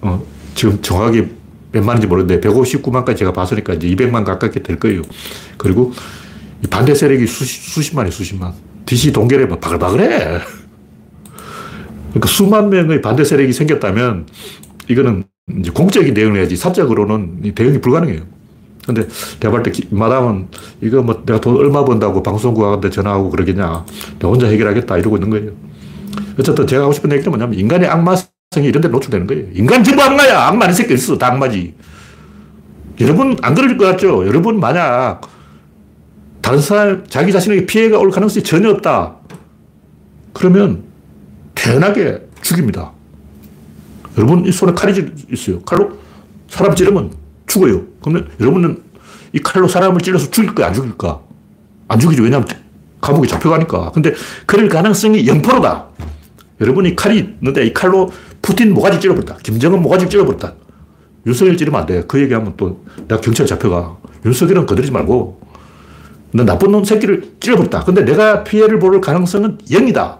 [0.00, 1.28] 어, 지금 정확하게
[1.72, 5.02] 몇 만인지 모르는데 159만까지 제가 봤으니까 이제 200만 가깝게 될 거예요.
[5.56, 5.92] 그리고
[6.70, 8.52] 반대 세력이 수십, 수십만이 수십만.
[8.86, 10.08] DC 동결에 막 바글바글해.
[12.08, 14.26] 그러니까 수만 명의 반대 세력이 생겼다면
[14.88, 15.24] 이거는
[15.58, 18.22] 이제 공적인 대응을 해야지 사적으로는 대응이 불가능해요.
[18.88, 19.06] 근데
[19.38, 20.48] 내가 볼 때 마담은
[20.80, 23.84] 이거 뭐 내가 돈 얼마 번다고 방송국한테 전화하고 그러겠냐.
[24.18, 25.52] 내가 혼자 해결하겠다 이러고 있는 거예요.
[26.40, 28.28] 어쨌든 제가 하고 싶은 얘기는 뭐냐면 인간의 악마성이
[28.62, 29.44] 이런 데 노출되는 거예요.
[29.52, 30.46] 인간 전부 악마야.
[30.48, 31.18] 악마 아닌 새끼 있어.
[31.18, 31.74] 다 악마지.
[33.00, 34.26] 여러분 안 그럴 것 같죠?
[34.26, 35.20] 여러분 만약
[36.40, 39.16] 다른 사람, 자기 자신에게 피해가 올 가능성이 전혀 없다.
[40.32, 40.84] 그러면
[41.54, 42.92] 태연하게 죽입니다.
[44.16, 44.94] 여러분 이 손에 칼이
[45.30, 45.60] 있어요.
[45.60, 45.98] 칼로
[46.48, 47.17] 사람 찌르면
[47.48, 47.82] 죽어요.
[48.00, 48.82] 그러면 여러분은
[49.32, 51.20] 이 칼로 사람을 찔러서 죽일까 안 죽일까?
[51.88, 52.22] 안 죽이죠.
[52.22, 52.48] 왜냐하면
[53.00, 53.92] 감옥에 잡혀가니까.
[53.92, 54.14] 근데
[54.46, 55.86] 그럴 가능성이 0%다.
[56.60, 58.10] 여러분이 칼이 있는데 이 칼로
[58.42, 59.38] 푸틴 모가지 찔러버렸다.
[59.42, 60.54] 김정은 모가지 찔러버렸다.
[61.26, 62.02] 윤석열 찌르면 안 돼.
[62.06, 63.98] 그 얘기하면 또 내가 경찰 잡혀가.
[64.24, 65.40] 윤석열은 거들지 말고
[66.32, 67.84] 너 나쁜 놈 새끼를 찔러버렸다.
[67.84, 70.18] 근데 내가 피해를 볼 가능성은 0이다.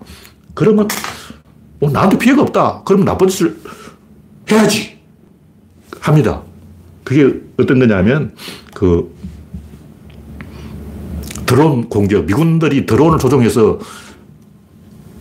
[0.54, 0.88] 그러면
[1.80, 2.82] 어, 나한테 피해가 없다.
[2.84, 3.56] 그러면 나쁜 짓을
[4.50, 4.98] 해야지.
[6.00, 6.42] 합니다.
[7.08, 8.34] 그게 어떤 거냐면
[8.74, 9.10] 그
[11.46, 13.78] 드론 공격, 미군들이 드론을 조종해서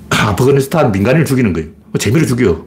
[0.09, 1.69] 아프가니스탄 민간인을 죽이는 거예요.
[1.97, 2.65] 재미로 죽여.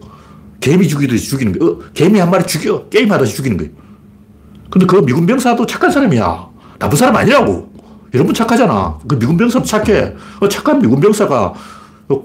[0.59, 1.73] 개미 죽이듯이 죽이는 거예요.
[1.73, 2.89] 어, 개미 한 마리 죽여.
[2.89, 3.73] 게임하듯이 죽이는 거예요.
[4.71, 6.49] 근데 그 미군 병사도 착한 사람이야.
[6.79, 7.71] 나쁜 사람 아니라고.
[8.15, 9.01] 여러분 착하잖아.
[9.07, 10.15] 그 미군 병사도 착해.
[10.41, 11.53] 어, 착한 미군 병사가
[12.09, 12.25] 어,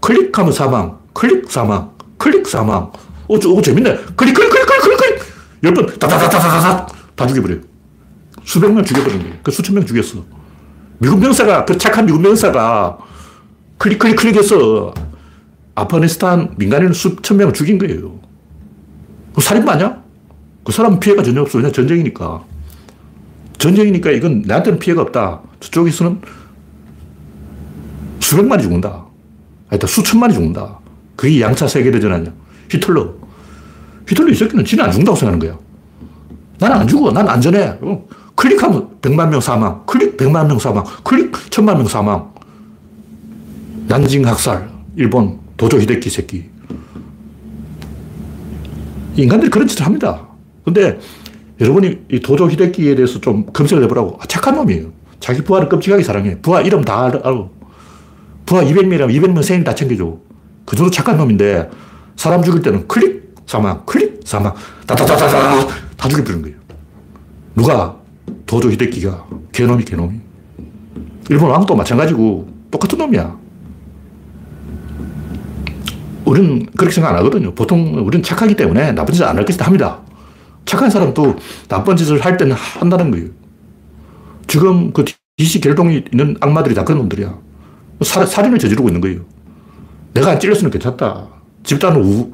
[0.00, 2.90] 클릭하면 사망, 클릭 사망, 클릭 사망.
[3.28, 3.94] 어, 저, 어, 재밌네.
[4.16, 4.93] 클릭, 클릭, 클릭, 클릭,
[5.64, 5.66] 클릭.
[5.66, 7.56] 열 번, 다다다다다다 다 죽여버려.
[8.44, 9.34] 수백 명 죽여버린 거예요.
[9.42, 10.24] 그 수천 명 죽였어.
[10.98, 12.98] 미군 병사가, 그 착한 미군 병사가
[13.78, 14.92] 클릭, 클릭, 클릭해서
[15.74, 18.20] 아프가니스탄 민간인 수천 명을 죽인 거예요.
[19.34, 20.02] 그 살인마 아니야?
[20.62, 21.58] 그 사람 피해가 전혀 없어.
[21.58, 22.44] 그냥 전쟁이니까.
[23.58, 25.40] 전쟁이니까 이건 나한테는 피해가 없다.
[25.60, 26.20] 저쪽에서는
[28.20, 29.04] 수백만이 죽는다.
[29.68, 30.78] 하여튼 수천만이 죽는다.
[31.16, 32.32] 그게 양차 세계대전 아니야.
[32.70, 33.23] 히틀러.
[34.08, 35.58] 히틀러 이 새끼는 지는 안 죽는다고 생각하는 거야.
[36.58, 37.10] 나는 안 죽어.
[37.12, 37.76] 난 안전해.
[37.80, 38.04] 어?
[38.34, 39.84] 클릭하면 100만 명 사망.
[39.86, 40.84] 클릭 100만 명 사망.
[41.02, 42.32] 클릭 1000만 명 사망.
[43.88, 44.68] 난징 학살.
[44.96, 46.44] 일본 도조 히데키 새끼.
[49.16, 50.26] 인간들이 그런 짓을 합니다.
[50.64, 50.98] 근데
[51.60, 54.18] 여러분이 이 도조 히데키에 대해서 좀 검색을 해보라고.
[54.20, 54.88] 아, 착한 놈이에요.
[55.20, 56.40] 자기 부하를 끔찍하게 사랑해.
[56.40, 57.50] 부하 이름 다 알고.
[58.44, 60.18] 부하 200명이라면 200명 생일 다 챙겨줘.
[60.66, 61.70] 그 정도 착한 놈인데
[62.16, 64.54] 사람 죽일 때는 클릭 사망, 클릭 사망,
[64.86, 66.56] 다다다다다 다 죽여버리는 거예요.
[67.54, 67.96] 누가?
[68.46, 69.26] 도조 히데키가.
[69.52, 70.18] 개놈이 개놈이.
[71.30, 73.36] 일본 왕도 마찬가지고 똑같은 놈이야.
[76.24, 77.54] 우리는 그렇게 생각 안 하거든요.
[77.54, 80.00] 보통 우리는 착하기 때문에 나쁜 짓을 안 할 것이다 합니다.
[80.64, 81.36] 착한 사람도
[81.68, 83.28] 나쁜 짓을 할 때는 한다는 거예요.
[84.46, 85.04] 지금 그
[85.36, 87.34] DC 결동이 있는 악마들이 다 그런 놈들이야.
[88.02, 89.20] 살, 살인을 저지르고 있는 거예요.
[90.14, 91.26] 내가 안 찔렸으면 괜찮다.
[91.62, 92.32] 집단 우,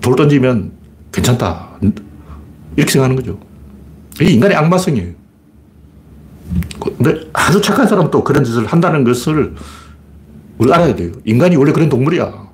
[0.00, 0.72] 돌 던지면
[1.12, 1.78] 괜찮다.
[2.76, 3.38] 이렇게 생각하는 거죠.
[4.20, 5.12] 이게 인간의 악마성이에요.
[6.80, 9.54] 근데 아주 착한 사람도 그런 짓을 한다는 것을
[10.58, 11.12] 우리 알아야 돼요.
[11.24, 12.48] 인간이 원래 그런 동물이야.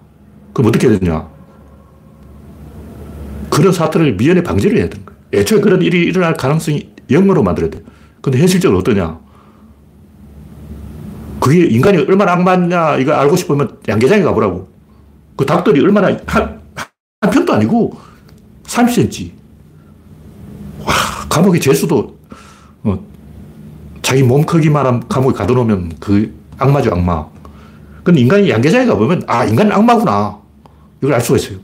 [0.52, 1.28] 그럼 어떻게 해야 되냐?
[3.50, 5.20] 그런 사태를 미연에 방지를 해야 되는 거예요.
[5.32, 7.82] 애초에 그런 일이 일어날 가능성이 0으로 만들어야 돼
[8.20, 9.18] 근데 현실적으로 어떠냐?
[11.40, 14.68] 그게 인간이 얼마나 악마냐, 이거 알고 싶으면 양계장에 가보라고.
[15.36, 16.16] 그 닭들이 얼마나,
[17.56, 17.98] 아니고
[18.64, 19.30] 30cm.
[20.84, 20.94] 와,
[21.28, 22.16] 감옥에 재수도,
[22.84, 22.98] 어,
[24.02, 27.26] 자기 몸 크기만 한 감옥에 가둬놓으면 그 악마죠, 악마.
[28.02, 30.38] 근데 인간이 양계장에 가보면, 아, 인간은 악마구나.
[31.00, 31.58] 이걸 알 수가 있어요.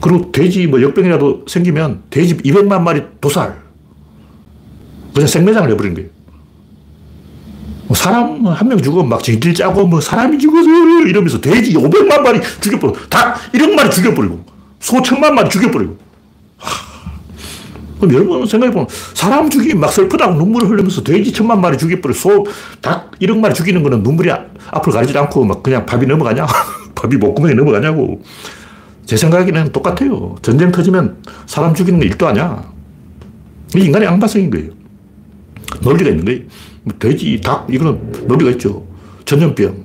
[0.00, 3.60] 그리고 돼지 뭐 역병이라도 생기면 돼지 200만 마리 도살.
[5.12, 6.10] 그냥 생매장을 해버린 거예요.
[7.88, 10.68] 뭐 사람 한 명 죽으면 막 징질 짜고 뭐 사람이 죽어서
[11.06, 14.44] 이러면서 돼지 500만 마리 죽여버리고 닭 1억 마리 죽여버리고
[14.78, 15.96] 소 천만 마리 죽여버리고
[17.98, 22.46] 그럼 여러분 생각해보면 사람 죽이면 막 슬프다고 눈물을 흘리면서 돼지 천만 마리 죽여버리고 소,
[22.80, 24.30] 닭 1억 마리 죽이는 거는 눈물이
[24.70, 26.46] 앞으로 가리지 않고 막 그냥 밥이 넘어가냐?
[26.94, 28.22] 밥이 목구멍에 넘어가냐고.
[29.06, 30.36] 제 생각에는 똑같아요.
[30.42, 32.62] 전쟁 터지면 사람 죽이는 게 일도 아니야.
[33.74, 34.70] 이 인간의 악마성인 거예요.
[35.80, 36.40] 논리가 있는 거예요.
[36.88, 38.86] 뭐 돼지, 닭, 이거는 논리가 있죠.
[39.24, 39.84] 전염병.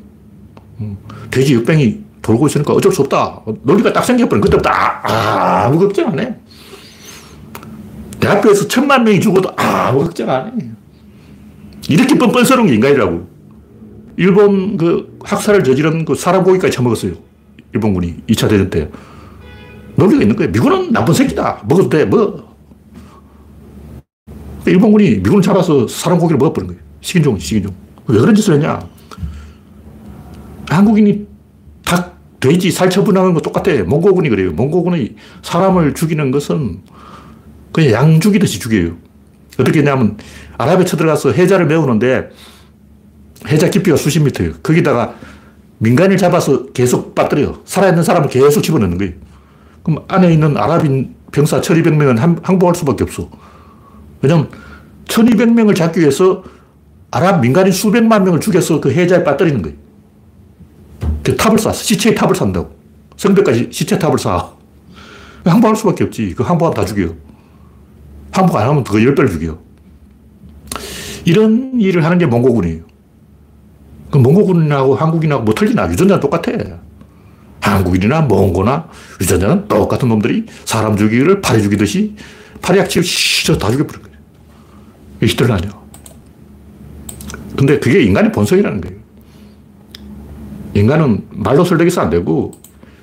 [0.80, 0.98] 음,
[1.30, 3.42] 돼지 역병이 돌고 있으니까 어쩔 수 없다.
[3.64, 6.34] 논리가 딱 생겨버린 그때부터 아, 아무 걱정 안 해.
[8.22, 10.66] 내 앞에서 천만 명이 죽어도 아무 걱정 안 해.
[11.90, 13.28] 이렇게 뻔뻔스러운 게 인간이라고.
[14.16, 17.14] 일본 그 학살을 저지른 그 사람 고기까지 처먹었어요.
[17.74, 18.90] 일본군이 2차 대전 때.
[19.96, 20.52] 논리가 있는 거예요.
[20.52, 21.64] 미군은 나쁜 새끼다.
[21.68, 22.54] 먹어도 돼, 뭐.
[24.66, 26.82] 일본군이 미군을 잡아서 사람 고기를 먹어버린 거예요.
[27.04, 27.76] 식인종, 식인종.
[28.08, 28.80] 왜 그런 짓을 했냐?
[30.70, 31.28] 한국인이
[31.86, 33.84] 닭, 돼지 살 처분하는 거 똑같아.
[33.84, 34.52] 몽고군이 그래요.
[34.54, 36.82] 몽고군이 사람을 죽이는 것은
[37.72, 38.96] 그냥 양 죽이듯이 죽여요.
[39.60, 40.18] 어떻게 했냐면
[40.58, 42.30] 아랍에 쳐들어가서 해자를 메우는데
[43.50, 44.54] 해자 깊이가 수십 미터예요.
[44.64, 45.16] 거기다가
[45.80, 47.62] 민간인 잡아서 계속 빠뜨려요.
[47.66, 49.14] 살아있는 사람을 계속 집어넣는 거예요.
[49.84, 53.30] 그럼 안에 있는 아랍인 병사 1200명은 항복할 수밖에 없어.
[54.22, 54.50] 왜냐면
[55.06, 56.44] 1200명을 잡기 위해서
[57.14, 59.78] 아랍 민간인 수백만 명을 죽여서 그 해자에 빠뜨리는 거예요.
[61.22, 61.72] 그 탑을 쌓아.
[61.72, 62.76] 시체의 탑을 산다고.
[63.18, 64.52] 성벽까지 시체 탑을 쌓아.
[65.46, 66.34] 항복할 수밖에 없지.
[66.34, 67.14] 그 항복하면 다 죽여.
[68.32, 69.60] 항복 안 하면 그 10배를 죽여.
[71.24, 72.82] 이런 일을 하는 게 몽고군이에요.
[74.10, 75.92] 그 몽고군하고 한국인하고 뭐 틀리나?
[75.92, 76.52] 유전자는 똑같아.
[77.62, 78.90] 한국인이나 몽고나
[79.22, 82.16] 유전자는 똑같은 놈들이 사람 죽이기를 파리 죽이듯이
[82.64, 84.18] 파리약치를 시저 다 죽여버린 거예요.
[85.22, 85.83] 히틀러 아니야.
[87.56, 88.98] 근데 그게 인간의 본성이라는 거예요.
[90.74, 92.52] 인간은 말로 설득해서 안 되고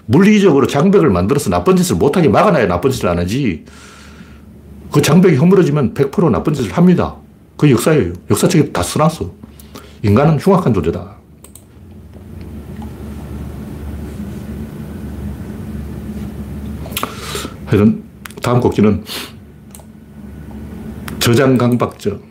[0.07, 3.65] 물리적으로 장벽을 만들어서 나쁜 짓을 못하게 막아놔야 나쁜 짓을 안 하지.
[4.91, 7.15] 그 장벽이 허물어지면 100% 나쁜 짓을 합니다.
[7.57, 8.13] 그 역사예요.
[8.31, 9.31] 역사책에 다 써놨어.
[10.03, 11.17] 인간은 흉악한 존재다.
[17.67, 18.03] 하여튼
[18.43, 19.05] 다음 곡지는
[21.21, 22.30] 저장강박증.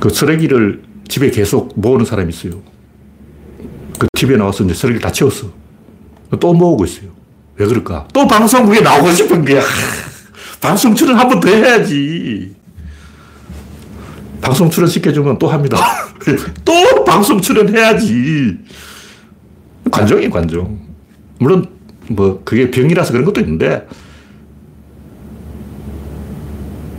[0.00, 2.62] 그 쓰레기를 집에 계속 모으는 사람이 있어요.
[3.98, 5.48] 그 집에 나와서 이제 쓰레기를 다 채웠어.
[6.40, 7.10] 또 모으고 있어요.
[7.56, 8.08] 왜 그럴까?
[8.14, 9.62] 또 방송국에 나오고 싶은 거야.
[10.60, 12.54] 방송 출연 한 번 더 해야지.
[14.40, 15.76] 방송 출연 시켜주면 또 합니다.
[16.64, 18.56] 또 방송 출연해야지.
[19.90, 20.78] 관종이에요, 관종.
[21.38, 21.66] 물론,
[22.08, 23.86] 뭐, 그게 병이라서 그런 것도 있는데,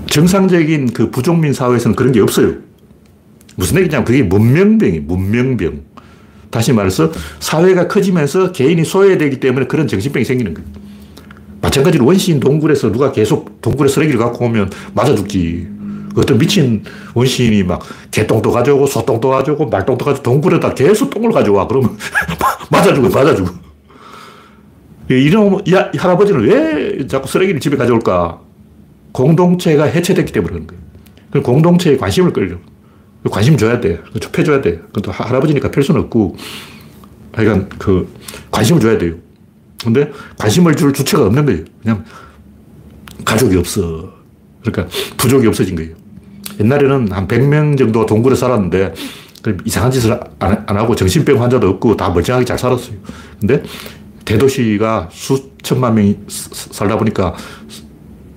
[0.07, 2.55] 정상적인 그 부족민 사회에서는 그런 게 없어요.
[3.61, 5.83] 무슨 얘기냐면 그게 문명병이 문명병.
[6.49, 10.67] 다시 말해서 사회가 커지면서 개인이 소외되기 때문에 그런 정신병이 생기는 거예요.
[11.61, 15.67] 마찬가지로 원시인 동굴에서 누가 계속 동굴에 쓰레기를 갖고 오면 맞아 죽지.
[16.15, 21.67] 어떤 미친 원시인이 막 개똥도 가져오고 소똥도 가져오고 말똥도 가져오고 동굴에다 계속 똥을 가져와.
[21.67, 21.95] 그러면
[22.71, 23.53] 맞아 죽어, 맞아 죽어.
[25.07, 28.41] 이놈, 이 할아버지는 왜 자꾸 쓰레기를 집에 가져올까?
[29.11, 31.43] 공동체가 해체됐기 때문에 그런 거예요.
[31.43, 32.57] 공동체에 관심을 끌려.
[33.29, 34.01] 관심 줘야 돼.
[34.19, 34.77] 좁혀줘야 돼.
[34.93, 36.35] 그것도 할아버지니까 펼 수는 없고,
[37.33, 38.11] 하여간 그,
[38.49, 39.15] 관심을 줘야 돼요.
[39.83, 41.63] 근데 관심을 줄 주체가 없는 거예요.
[41.81, 42.05] 그냥
[43.23, 44.13] 가족이 없어.
[44.61, 45.95] 그러니까 부족이 없어진 거예요.
[46.59, 48.93] 옛날에는 한 100명 정도 동굴에 살았는데,
[49.65, 52.95] 이상한 짓을 안, 안 하고 정신병 환자도 없고 다 멀쩡하게 잘 살았어요.
[53.39, 53.63] 근데
[54.25, 57.33] 대도시가 수천만 명이 살다 보니까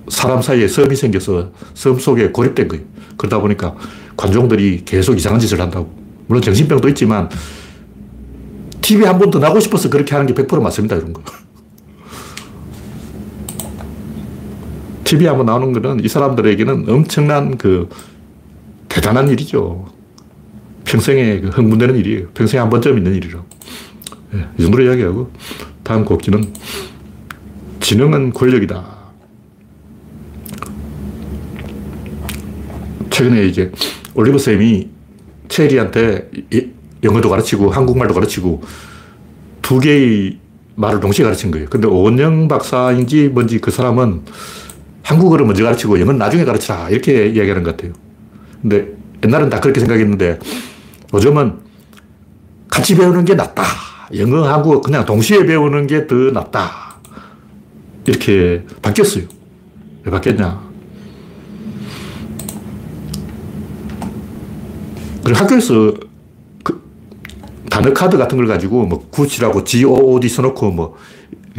[0.09, 2.85] 사람 사이에 섬이 생겨서 섬 속에 고립된 거예요.
[3.17, 3.75] 그러다 보니까
[4.25, 5.93] 관종들이 계속 이상한 짓을 한다고.
[6.27, 7.29] 물론 정신병도 있지만
[8.81, 10.97] TV 한 번 더 나고 싶어서 그렇게 하는 게 100% 맞습니다.
[10.97, 11.23] 이런 거.
[15.05, 17.89] TV 한 번 나오는 거는 이 사람들에게는 엄청난 그
[18.89, 19.87] 대단한 일이죠.
[20.85, 22.29] 평생에 그 흥분되는 일이에요.
[22.29, 23.45] 평생에 한 번쯤 있는 일이라고.
[24.33, 25.31] 네, 이 정도로 이야기하고
[25.83, 26.53] 다음 곡지는
[27.81, 28.95] 지능은 권력이다.
[33.11, 33.71] 최근에 이제
[34.15, 34.89] 올리버 쌤이
[35.49, 36.31] 체리한테
[37.03, 38.63] 영어도 가르치고 한국말도 가르치고
[39.63, 40.39] 두 개의
[40.77, 41.69] 말을 동시에 가르친 거예요.
[41.69, 44.23] 근데 오원영 박사인지 뭔지 그 사람은
[45.03, 46.89] 한국어를 먼저 가르치고 영어는 나중에 가르치라.
[46.91, 47.93] 이렇게 이야기하는 것 같아요.
[48.63, 48.89] 근데
[49.25, 50.39] 옛날엔 다 그렇게 생각했는데
[51.13, 51.59] 요즘은
[52.69, 53.63] 같이 배우는 게 낫다.
[54.17, 56.97] 영어, 한국어 그냥 동시에 배우는 게 더 낫다.
[58.07, 59.25] 이렇게 바뀌었어요.
[60.05, 60.64] 왜 바뀌었냐?
[65.25, 65.95] 그리고 학교에서
[66.63, 66.83] 그
[67.71, 70.97] 단어 카드 같은 걸 가지고 뭐 구치라고 GOOD 써놓고 뭐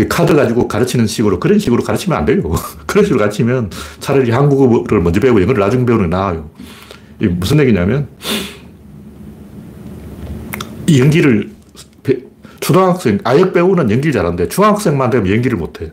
[0.10, 2.41] 카드 가지고 가르치는 식으로 그런 식으로 가르치면 안 돼요.
[2.86, 6.49] 그런 식으로 가르치면 차라리 한국어를 먼저 배우고 영어를 나중에 배우는 게 나아요.
[7.19, 8.08] 이게 무슨 얘기냐면
[10.88, 11.56] 이 연기를
[12.60, 15.91] 초등학생, 아역 배우는 연기를 잘하는데 중학생만 되면 연기를 못해.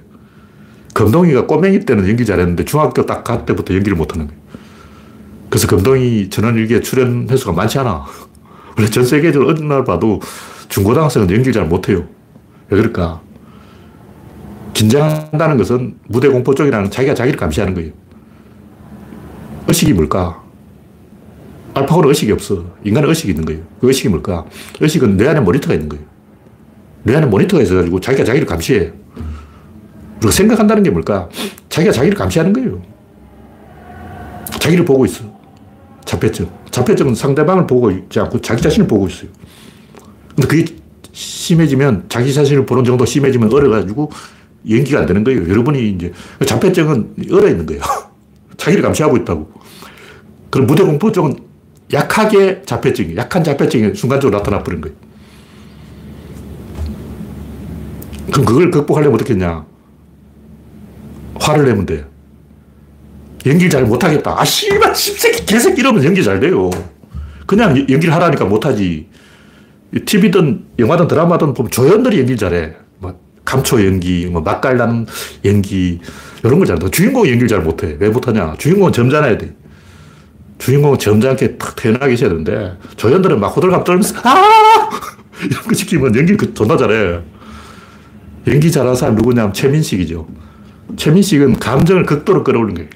[0.95, 4.42] 금동이가 꼬맹이 때는 연기 잘했는데 중학교 딱 갈 때부터 연기를 못하는 거예요.
[5.53, 8.07] 그래서 금동이 전원일기에 출연 횟수가 많지 않아.
[8.75, 10.19] 원래 전 세계적으로 어느 날 봐도
[10.71, 12.07] 중고등학생은 연기를 잘 못해요.
[12.71, 13.21] 왜 그럴까?
[14.73, 17.93] 긴장한다는 것은 무대 공포 쪽이라는 자기가 자기를 감시하는 거예요.
[19.69, 20.43] 의식이 뭘까?
[21.75, 22.65] 알파고는 의식이 없어.
[22.85, 23.61] 인간은 의식이 있는 거예요.
[23.79, 24.47] 그 의식이 뭘까?
[24.81, 26.03] 의식은 뇌 안에 모니터가 있는 거예요.
[27.03, 28.91] 뇌 안에 모니터가 있어가지고 자기가 자기를 감시해.
[30.19, 31.29] 그리고 생각한다는 게 뭘까?
[31.69, 32.81] 자기가 자기를 감시하는 거예요.
[34.59, 35.32] 자기를 보고 있어.
[36.05, 36.49] 자폐증.
[36.71, 39.31] 자폐증은 상대방을 보고 있지 않고 자기 자신을 보고 있어요.
[40.35, 40.77] 근데 그게
[41.13, 44.11] 심해지면 자기 자신을 보는 정도 심해지면 어려가지고
[44.71, 45.49] 연기가 안 되는 거예요.
[45.49, 46.13] 여러분이 이제
[46.47, 47.83] 자폐증은 얼어 있는 거예요.
[48.57, 49.51] 자기를 감시하고 있다고.
[50.51, 51.37] 그럼 무대 공포 쪽은
[51.93, 54.97] 약하게 자폐증이, 약한 자폐증이 순간적으로 나타나 버린 거예요.
[58.31, 59.67] 그럼 그걸 극복하려면 어떻게 했냐?
[61.35, 62.07] 화를 내면 돼.
[63.47, 64.41] 연기를 잘 못하겠다.
[64.41, 66.71] 아, 씨발, 십새끼, 개새끼 이러면 연기 잘 돼요.
[67.47, 69.09] 그냥 연기를 하라니까 못하지.
[70.07, 72.75] TV든 영화든 드라마든 보면 조연들이 연기 잘해.
[72.99, 75.07] 뭐, 감초 연기, 뭐, 맛깔나는
[75.45, 76.01] 연기,
[76.45, 76.91] 이런 걸 잘해.
[76.91, 77.97] 주인공 연기를 잘 못해.
[77.99, 78.55] 왜 못하냐?
[78.59, 79.55] 주인공은 점잖아야 돼.
[80.59, 84.89] 주인공은 점잖게 탁 태어나게 있어야 되는데, 조연들은 막 호들갑 떨면서, 아!
[85.45, 87.21] 이런 거 시키면 연기 그 존나 잘해.
[88.47, 90.27] 연기 잘하는 사람 누구냐면 최민식이죠.
[90.97, 92.89] 최민식은 감정을 극도로 끌어올린 거예요.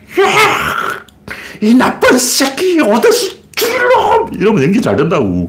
[1.62, 4.34] 이 나쁜 새끼, 어디서 죽일놈!
[4.34, 5.46] 이러면 연기 잘 된다고.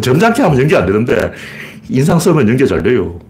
[0.00, 1.32] 점잖게 하면 연기 안 되는데,
[1.88, 3.20] 인상 쓰면 연기 잘 돼요.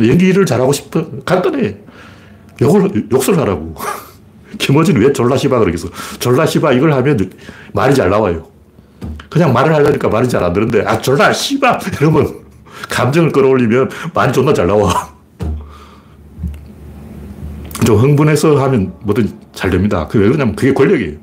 [0.00, 1.06] 연기를 잘하고 싶어.
[1.24, 1.76] 간단해.
[2.60, 3.74] 욕을, 욕설 하라고.
[4.58, 5.88] 김어진 왜 졸라시바 그러겠어.
[6.18, 7.30] 졸라시바 이걸 하면
[7.72, 8.48] 말이 잘 나와요.
[9.30, 11.78] 그냥 말을 하려니까 말이 잘 안 되는데, 아, 졸라시바!
[12.00, 12.40] 이러면
[12.88, 15.19] 감정을 끌어올리면 말이 존나 잘 나와.
[17.90, 20.06] 좀 흥분해서 하면 뭐든 잘 됩니다.
[20.06, 21.14] 그게 왜 그러냐면 그게 권력이에요.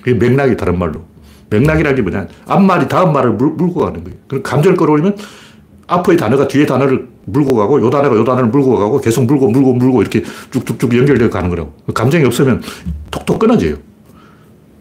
[0.00, 1.02] 그게 맥락이 다른 말로.
[1.50, 2.28] 맥락이라는 게 뭐냐.
[2.46, 4.16] 앞말이 다음 말을 물, 물고 가는 거예요.
[4.28, 5.16] 그럼 감정을 끌어올리면
[5.88, 9.74] 앞의 단어가 뒤에 단어를 물고 가고 요 단어가 요 단어를 물고 가고 계속 물고 물고
[9.74, 11.72] 물고 이렇게 쭉쭉쭉 연결되어 가는 거라고.
[11.92, 12.62] 감정이 없으면
[13.10, 13.74] 톡톡 끊어져요.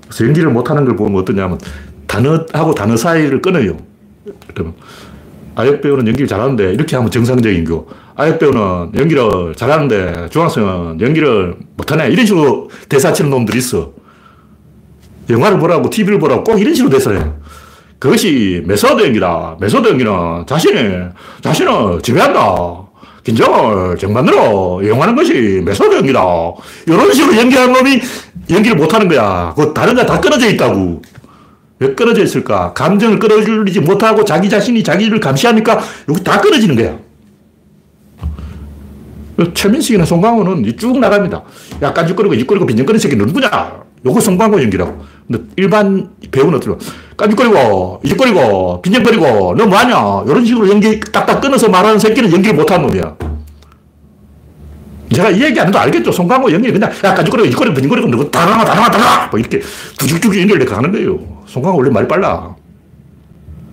[0.03, 1.57] 그래서 연기를 못하는 걸 보면 어떠냐면
[2.05, 3.77] 단어하고 단어 사이를 끊어요.
[4.53, 4.75] 그러면
[5.56, 7.86] 아역 배우는 연기를 잘하는데 이렇게 하면 정상적인 거.
[8.15, 12.10] 아역 배우는 연기를 잘하는데 중학생은 연기를 못하네.
[12.10, 13.91] 이런 식으로 대사 치는 놈들이 있어.
[15.30, 17.26] 영화를 보라고, TV를 보라고 꼭 이런 식으로 대사를 해.
[17.98, 19.58] 그것이 method 연기다.
[19.60, 20.78] method 연기는 자신이,
[21.41, 22.84] 자신을 지배한다.
[23.24, 26.22] 긴장을 정만으로 이용하는 것이 method 연기다.
[26.86, 28.00] 이런 식으로 연기하는 놈이
[28.52, 29.52] 연기를 못하는 거야.
[29.58, 31.02] 그 다른 거 다 끊어져 있다고.
[31.79, 32.73] 왜 끊어져 있을까?
[32.73, 36.97] 감정을 끌어올리지 못하고 자기 자신이 자기를 감시하니까 여기 다 끊어지는 거야.
[39.53, 41.43] 최민식이나 송강호는 쭉 나갑니다.
[41.81, 43.83] 야, 깐죽거리고 이끌리고 빈정거리는 새끼 누구냐?
[44.05, 45.03] 요거 송강호 연기라고.
[45.27, 46.73] 근데 일반 배우는 어떻게
[47.17, 50.23] 깐죽거리고 이죽거리고 빈정거리고 너 뭐하냐?
[50.27, 53.15] 이런 식으로 연기 딱딱 끊어서 말하는 새끼는 연기를 못하는 놈이야.
[55.13, 56.11] 제가 이 얘기 안 해도 알겠죠.
[56.13, 59.59] 송강호 연기 그냥 야, 깐죽거리고 이죽거리고 빈정거리고 누구 다나가 다 나가 다 나가 뭐 이렇게
[59.97, 61.35] 두죽두죽 연결돼 가는 거예요.
[61.45, 62.55] 송강호 원래 말이 빨라.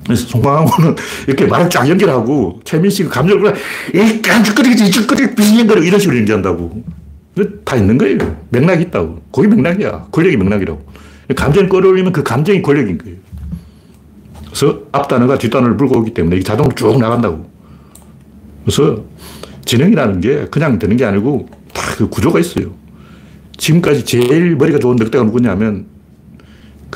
[0.05, 0.97] 그래서 송강호는
[1.29, 3.55] 이렇게 말을 쫙 연결하고 최민식이 감정을
[3.95, 6.83] 이 깐죽거리지 이죽거리 빈정거리고 이런 식으로 연기한다고.
[7.65, 8.19] 다 있는 거예요.
[8.51, 9.23] 맥락이 있다고.
[9.33, 10.09] 거기 맥락이야.
[10.13, 10.85] 권력이 맥락이라고.
[11.35, 13.17] 감정을 끌어올리면 그 감정이 권력인 거예요.
[14.47, 17.51] 그래서 앞 단어가 뒷 단어를 물고 오기 때문에 이게 자동으로 쭉 나간다고.
[18.65, 19.03] 그래서
[19.65, 22.73] 진행이라는 게 그냥 되는 게 아니고 다 그 구조가 있어요.
[23.57, 25.87] 지금까지 제일 머리가 좋은 늑대가 누구냐면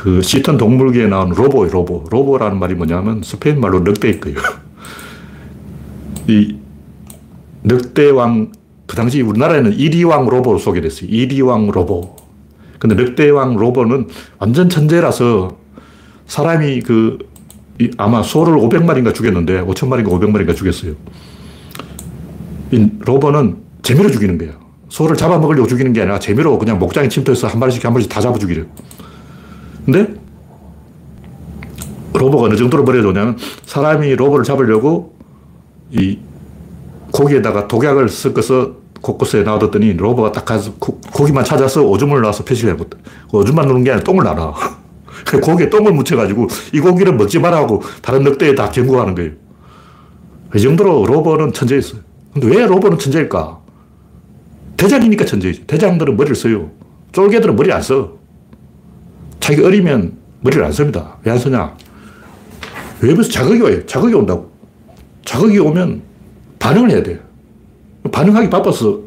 [0.06, 2.04] 그 시턴 동물계에 나온 로보예요, 로보.
[2.08, 4.38] 로보라는 말이 뭐냐면 스페인 말로 늑대일 거예요.
[6.28, 6.54] 이
[7.64, 8.52] 늑대왕,
[8.86, 11.10] 그 당시 우리나라에는 이리왕 로보로 소개됐어요.
[11.10, 12.14] 이리왕 로보.
[12.78, 14.06] 근데 늑대왕 로보는
[14.38, 15.56] 완전 천재라서
[16.28, 17.18] 사람이 그,
[17.96, 20.94] 아마 소를 500마리인가 죽였는데, 5천마리인가 500마리인가 죽였어요.
[22.70, 24.52] 이 로보는 재미로 죽이는 거예요.
[24.88, 28.38] 소를 잡아먹으려고 죽이는 게 아니라 재미로 그냥 목장에 침투해서 한 마리씩 한 마리씩 다 잡아
[28.38, 28.66] 죽이래요.
[29.86, 30.14] 근데
[32.12, 35.14] 로보가 어느 정도로 좋냐면 사람이 로보를 잡으려고
[35.90, 36.18] 이
[37.12, 42.98] 고기에다가 독약을 섞어서 곳곳에 놔뒀더니 로보가 딱 가서 고 기만 찾아서 오줌을 놔서 표시를 해봤다.
[43.32, 44.54] 오줌만 누는 게 아니라 똥을 놔라.
[45.42, 49.32] 고기에 똥을 묻혀가지고 이 고기를 먹지 말라고 다른 늑대에 다 경고하는 거예요.
[50.54, 52.00] 이 정도로 로보는 천재였어요.
[52.32, 53.60] 근데 왜 로보는 천재일까?
[54.76, 55.64] 대장이니까 천재이죠.
[55.66, 56.70] 대장들은 머리를 써요.
[57.12, 58.25] 쫄개들은 머리 안 써.
[59.46, 61.16] 자기가 어리면 머리를 안 씁니다.
[61.24, 61.72] 왜 안 쓰냐?
[63.00, 63.86] 외부에서 자극이 와요.
[63.86, 64.50] 자극이 온다고.
[65.24, 66.02] 자극이 오면
[66.58, 67.18] 반응을 해야 돼요.
[68.10, 69.00] 반응하기 바빠서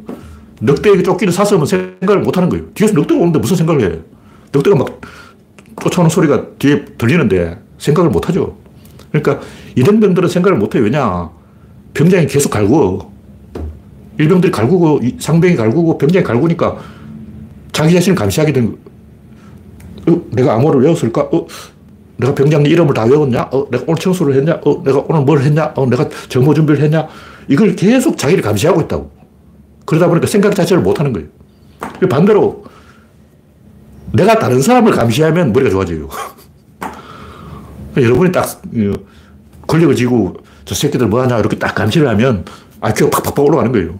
[0.61, 2.65] 늑대에게 쫓기는 사슴은 생각을 못 하는 거예요.
[2.73, 3.99] 뒤에서 늑대가 오는데 무슨 생각을 해?
[4.53, 5.01] 늑대가 막
[5.81, 8.57] 쫓아오는 소리가 뒤에 들리는데 생각을 못 하죠.
[9.11, 9.41] 그러니까
[9.75, 10.83] 이런 병들은 생각을 못 해요.
[10.83, 11.29] 왜냐?
[11.93, 13.11] 병장이 계속 갈구어.
[14.19, 16.77] 일병들이 갈구고, 상병이 갈구고, 병장이 갈구니까
[17.71, 18.77] 자기 자신을 감시하게 된
[20.09, 21.21] 어, 내가 암호를 외웠을까?
[21.21, 21.47] 어,
[22.17, 23.49] 내가 병장님 이름을 다 외웠냐?
[23.51, 24.59] 어, 내가 오늘 청소를 했냐?
[24.65, 25.73] 어, 내가 오늘 뭘 했냐?
[25.75, 27.07] 어, 내가 정보 준비를 했냐?
[27.47, 29.11] 이걸 계속 자기를 감시하고 있다고.
[29.85, 31.27] 그러다 보니까 생각 자체를 못 하는 거예요.
[32.09, 32.63] 반대로
[34.11, 36.09] 내가 다른 사람을 감시하면 머리가 좋아져요.
[37.97, 38.93] 여러분이 딱 어,
[39.67, 42.45] 권력을 쥐고 저 새끼들 뭐 하냐 이렇게 딱 감시를 하면
[42.81, 43.97] IQ가 팍팍팍 올라가는 거예요.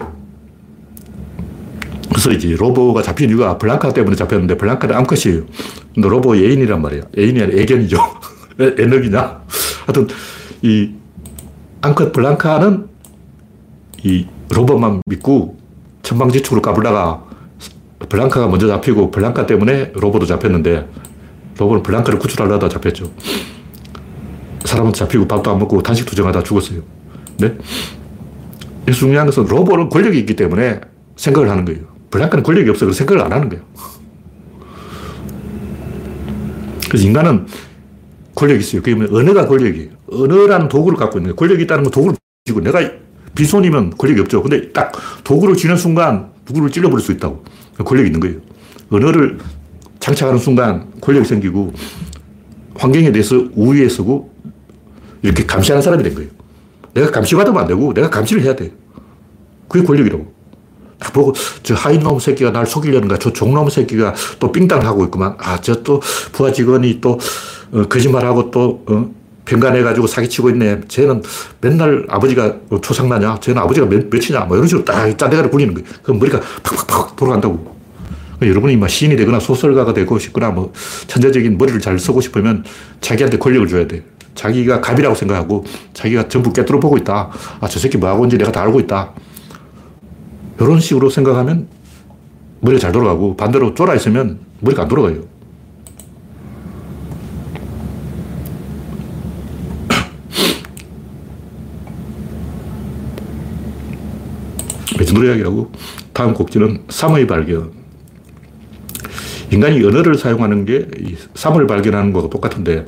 [2.10, 5.44] 그래서 이제 로보가 잡힌 이유가 블랑카 때문에 잡혔는데 블랑카는 암컷이에요.
[5.94, 7.04] 근데 로보 예인이란 말이에요.
[7.18, 7.98] 예인이 아니라 애견이죠.
[8.60, 9.42] 에너기냐?
[9.86, 10.08] 하여튼
[10.62, 10.92] 이
[11.82, 12.88] 암컷 블랑카는
[14.04, 15.58] 이 로봇만 믿고
[16.04, 17.24] 천방지축으로 까불다가
[18.08, 20.88] 블랑카가 먼저 잡히고 블랑카 때문에 로봇도 잡혔는데
[21.58, 23.12] 로봇은 블랑카를 구출하려다 잡혔죠.
[24.66, 26.82] 사람은 잡히고 밥도 안 먹고 단식 투정하다 죽었어요.
[27.38, 27.58] 네?
[28.94, 30.82] 중요한 것은 로봇은 권력이 있기 때문에
[31.16, 31.82] 생각을 하는 거예요.
[32.10, 32.86] 블랑카는 권력이 없어.
[32.86, 33.64] 그 생각을 안 하는 거예요.
[36.90, 37.48] 그래서 인간은
[38.36, 38.82] 권력이 있어요.
[38.82, 39.90] 그게 언어가 권력이에요.
[40.12, 41.36] 언어라는 도구를 갖고 있는 거예요.
[41.36, 42.16] 권력이 있다는 건 도구를
[42.46, 42.80] 쥐고 내가
[43.36, 44.42] 비손이면 권력이 없죠.
[44.42, 44.92] 근데 딱
[45.24, 47.44] 도구를 쥐는 순간 누구를 찔러버릴 수 있다고.
[47.84, 48.38] 권력이 있는 거예요.
[48.90, 49.38] 언어를
[50.00, 51.74] 장착하는 순간 권력이 생기고
[52.76, 54.34] 환경에 대해서 우위에 서고
[55.22, 56.30] 이렇게 감시하는 사람이 된 거예요.
[56.94, 58.72] 내가 감시받으면 안 되고 내가 감시를 해야 돼.
[59.68, 60.39] 그게 권력이라고.
[61.00, 61.34] 딱 보고
[61.64, 65.36] 저 하인놈 새끼가 날 속이려는가 저 종놈 새끼가 또 삥땅을 하고 있구만.
[65.40, 67.18] 아, 저 또 부하 직원이 또
[67.72, 69.10] 어, 거짓말하고 또 어,
[69.46, 70.82] 평간해가지고 사기치고 있네.
[70.88, 71.24] 쟤는
[71.62, 73.40] 맨날 아버지가 초상나냐?
[73.42, 74.42] 쟤는 아버지가 몇, 몇이냐?
[74.46, 75.88] 뭐 이런 식으로 딱 짠대가리 굴리는 거예요.
[76.04, 77.80] 그럼 머리가 팍팍팍 돌아간다고.
[78.42, 80.72] 여러분이 막 시인이 되거나 소설가가 되고 싶거나 뭐
[81.08, 82.64] 천재적인 머리를 잘 쓰고 싶으면
[83.02, 84.04] 자기한테 권력을 줘야 돼.
[84.36, 87.30] 자기가 갑이라고 생각하고 자기가 전부 깨뚫어 보고 있다.
[87.60, 89.14] 아, 저 새끼 뭐하고 있는지 내가 다 알고 있다.
[90.60, 91.68] 이런 식으로 생각하면
[92.62, 95.24] 머리가 잘 돌아가고 반대로 쫄아 있으면 머리가 안 돌아가요.
[105.00, 105.72] 매진노래하기라고
[106.12, 107.72] 다음 곡지는 삶의 발견.
[109.52, 110.86] 인간이 언어를 사용하는 게
[111.34, 112.86] 삶을 발견하는 거과 똑같은데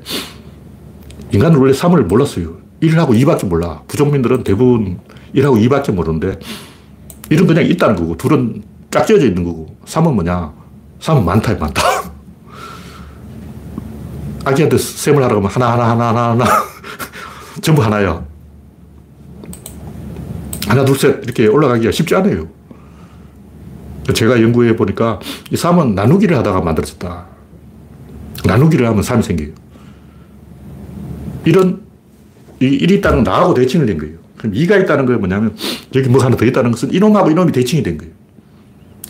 [1.32, 2.58] 인간은 원래 삶을 몰랐어요.
[2.82, 3.82] 1하고 2밖에 몰라.
[3.88, 5.00] 부족민들은 대부분
[5.34, 6.38] 1하고 2밖에 모르는데
[7.32, 8.62] 1은 그냥 있다는 거고 둘은
[8.92, 10.52] 짝지어져 있는 거고 3은 뭐냐?
[11.00, 11.82] 3은 많다, 많다.
[14.44, 16.46] 아기한테 셈을 하라고 하면 하나, 하나, 하나, 하나, 하나.
[17.62, 18.24] 전부 하나야.
[20.68, 22.48] 하나, 둘, 셋 이렇게 올라가기가 쉽지 않아요.
[24.14, 25.20] 제가 연구해 보니까
[25.52, 27.26] 이 3은 나누기를 하다가 만들어졌다.
[28.46, 29.50] 나누기를 하면 3이 생겨요.
[31.46, 31.80] 1은
[32.60, 34.21] 이 1이 있다는 나하고 대칭을 된 거예요.
[34.42, 35.56] 그럼 2가 있다는 건 뭐냐면
[35.96, 38.12] 여기 뭐 하나 더 있다는 것은 이놈하고 이놈이 대칭이 된 거예요.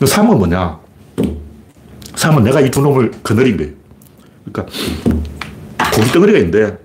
[0.00, 0.78] 3은 뭐냐?
[2.14, 3.72] 3은 내가 이 두 놈을 거느린 거예요.
[4.44, 4.72] 그러니까
[5.94, 6.78] 고기 덩어리가 있는데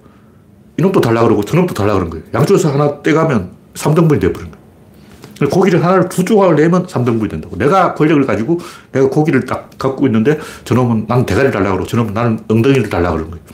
[0.77, 2.25] 이놈도 달라 그러고 저놈도 달라 그런 거예요.
[2.33, 5.49] 양쪽에서 하나 떼가면 3등분이 되어버린 거예요.
[5.51, 7.57] 고기를 하나를 두 조각을 내면 3등분이 된다고.
[7.57, 8.59] 내가 권력을 가지고
[8.91, 13.31] 내가 고기를 딱 갖고 있는데 저놈은 나는 대가리를 달라 그러고 저놈은 나는 엉덩이를 달라 그러는
[13.31, 13.45] 거예요.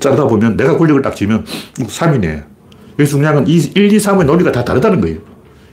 [0.00, 1.44] 짜다 보면 내가 권력을 딱 쥐면
[1.78, 2.44] 3이네.
[2.98, 5.18] 여기 중요한 건 1, 2, 3의 논리가 다 다르다는 거예요.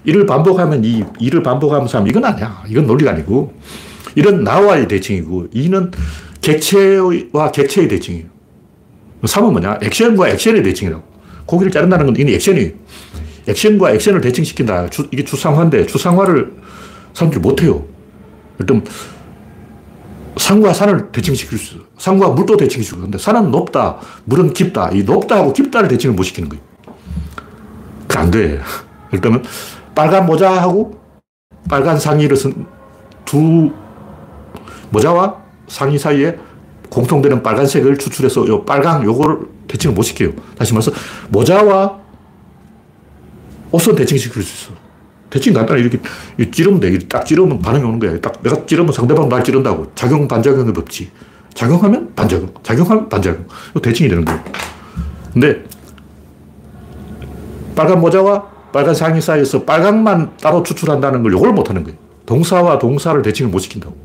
[0.05, 2.07] 1을 반복하면 2, 2를 반복하면 3.
[2.07, 2.63] 이건 아니야.
[2.67, 3.53] 이건 논리가 아니고.
[4.15, 5.91] 1은 나와의 대칭이고 2는
[6.41, 8.27] 객체와 객체의 대칭이에요.
[9.23, 9.79] 3은 뭐냐?
[9.81, 11.03] 액션과 액션의 대칭이라고.
[11.47, 12.71] 고기를 자른다는 건 이건 액션이에요.
[13.47, 14.89] 액션과 액션을 대칭시킨다.
[14.89, 16.53] 주, 이게 추상화인데 추상화를
[17.13, 17.85] 사람들이 못해요.
[18.59, 18.83] 일단
[20.37, 21.79] 산과 산을 대칭시킬 수.
[21.97, 24.89] 산과 물도 대칭시키고 근데 산은 높다, 물은 깊다.
[24.91, 26.74] 이 높다하고 깊다를 대칭을 못 시키는 거예요.
[28.17, 28.59] 안 돼.
[29.11, 29.43] 일단은
[29.93, 30.99] 빨간 모자하고
[31.69, 32.65] 빨간 상의를 쓴
[33.25, 33.71] 두
[34.91, 35.35] 모자와
[35.67, 36.37] 상의 사이에
[36.89, 40.31] 공통되는 빨간색을 추출해서 요 빨강 요거를 대칭을 못 시켜요.
[40.57, 40.91] 다시 말해서
[41.29, 41.99] 모자와
[43.71, 44.79] 옷은 대칭시킬 수 있어.
[45.29, 45.81] 대칭 간단해.
[45.81, 45.99] 이렇게
[46.51, 46.97] 찌르면 돼.
[46.99, 48.17] 딱 찌르면 반응이 오는 거야.
[48.21, 49.91] 딱 내가 찌르면 상대방 날 찌른다고.
[49.95, 51.11] 작용, 반작용의 법칙.
[51.55, 52.53] 작용하면 반작용.
[52.63, 53.45] 작용하면 반작용.
[53.81, 54.41] 대칭이 되는 거예요.
[55.33, 55.63] 근데
[57.75, 61.97] 빨간 모자와 빨간 상의 사이에서 빨강만 따로 추출한다는 걸 요걸 못 하는 거예요.
[62.25, 63.95] 동사와 동사를 대칭을 못 시킨다고.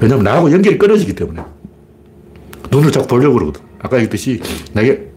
[0.00, 1.42] 왜냐면 나하고 연결이 끊어지기 때문에.
[2.70, 3.62] 눈을 자꾸 보려고 그러거든.
[3.80, 4.40] 아까 얘기했듯이
[4.72, 5.10] 내게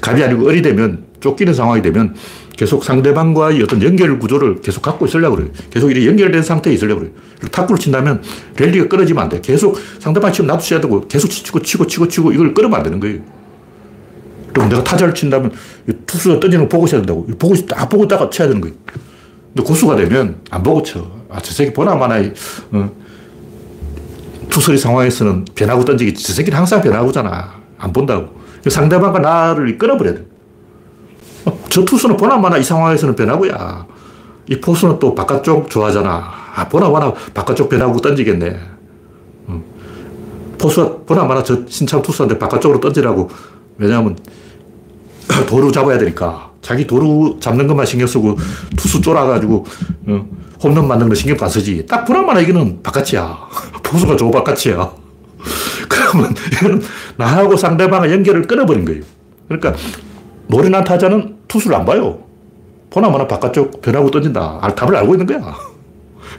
[0.00, 2.14] 갑이 아니고 을이 되면 쫓기는 상황이 되면
[2.56, 5.50] 계속 상대방과의 어떤 연결 구조를 계속 갖고 있으려고 그래요.
[5.70, 7.14] 계속 이렇게 연결된 상태에 있으려고 그래요.
[7.50, 8.22] 탁구를 친다면
[8.56, 9.40] 랠리가 끊어지면 안 돼.
[9.40, 13.00] 계속 상대방 치면 나도 쳐야 되고 계속 치고 치고 치고 치고 이걸 끊으면 안 되는
[13.00, 13.20] 거예요.
[14.52, 15.52] 그럼 내가 타자를 친다면
[16.06, 17.26] 투수가 던지는 거 보고 쳐야 된다고.
[17.38, 18.76] 보고, 딱 보고 있다가 쳐야 되는 거예요.
[19.54, 21.06] 근데 고수가 되면 안 보고 쳐.
[21.30, 22.16] 아, 저 새끼 보나 마나,
[22.72, 22.90] 어,
[24.50, 26.14] 투수의 상황에서는 변하고 던지기.
[26.14, 27.54] 저 새끼는 항상 변하고잖아.
[27.78, 28.40] 안 본다고.
[28.68, 30.26] 상대방과 나를 끊어버려야 돼.
[31.46, 33.86] 어, 저 투수는 보나 마나 이 상황에서는 변하고야.
[34.48, 36.30] 이 포수는 또 바깥쪽 좋아하잖아.
[36.54, 38.60] 아, 보나 마나 바깥쪽 변하고 던지겠네.
[39.46, 39.62] 어.
[40.58, 43.30] 포수가 보나 마나 저 신참 투수한테 바깥쪽으로 던지라고.
[43.78, 44.16] 왜냐하면
[45.48, 46.50] 도로 잡아야 되니까.
[46.60, 48.36] 자기 도루 잡는 것만 신경 쓰고
[48.76, 49.66] 투수 쫄아가지고
[50.06, 50.26] 어,
[50.62, 51.84] 홈런 만드는 거 신경 안 쓰지.
[51.86, 53.38] 딱 불안만 이거는 바깥이야.
[53.82, 54.92] 포수가 저 바깥이야.
[55.88, 56.82] 그러면 이거는
[57.16, 59.02] 나하고 상대방의 연결을 끊어버린 거예요.
[59.48, 59.74] 그러니까
[60.46, 62.20] 노련한 타자는 투수를 안 봐요.
[62.90, 64.58] 보나마나 바깥쪽 변하고 던진다.
[64.62, 65.56] 아, 답을 알고 있는 거야.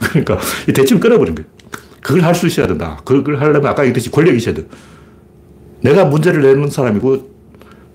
[0.10, 1.48] 그러니까 이 대칭을 끊어버린 거예요.
[2.00, 3.00] 그걸 할 수 있어야 된다.
[3.04, 4.64] 그걸 하려면 아까 얘기했듯이 권력이 있어야 돼.
[5.84, 7.30] 내가 문제를 내는 사람이고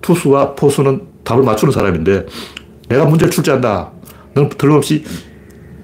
[0.01, 2.27] 투수와 포수는 답을 맞추는 사람인데
[2.87, 3.91] 내가 문제를 출제한다.
[4.35, 5.03] 넌 틀림없이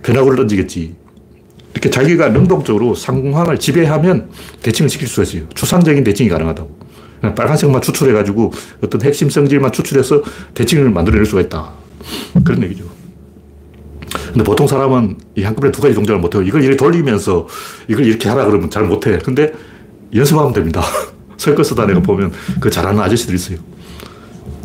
[0.03, 0.95] 변화구를 던지겠지.
[1.73, 4.29] 이렇게 자기가 능동적으로 상황을 지배하면
[4.61, 5.49] 대칭을 시킬 수가 있어요.
[5.49, 6.85] 추상적인 대칭이 가능하다고.
[7.35, 8.53] 빨간색만 추출해가지고
[8.83, 10.21] 어떤 핵심 성질만 추출해서
[10.53, 11.71] 대칭을 만들어낼 수가 있다.
[12.43, 12.85] 그런 얘기죠.
[14.27, 16.43] 근데 보통 사람은 이 한꺼번에 두 가지 동작을 못해요.
[16.43, 17.47] 이걸 이렇게 돌리면서
[17.87, 19.17] 이걸 이렇게 하라 그러면 잘 못해.
[19.17, 19.51] 근데
[20.13, 20.83] 연습하면 됩니다.
[21.45, 23.57] 설거스다 내가 보면 그 잘하는 아저씨들 있어요.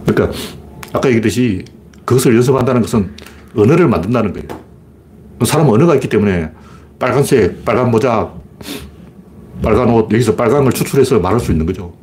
[0.07, 0.37] 그러니까
[0.93, 1.65] 아까 얘기했듯이
[2.05, 3.11] 그것을 연습한다는 것은
[3.55, 4.49] 언어를 만든다는 거예요.
[5.45, 6.51] 사람은 언어가 있기 때문에
[6.99, 8.33] 빨간색, 빨간 모자,
[9.63, 11.95] 빨간 옷, 여기서 빨간 걸 추출해서 말할 수 있는 거죠.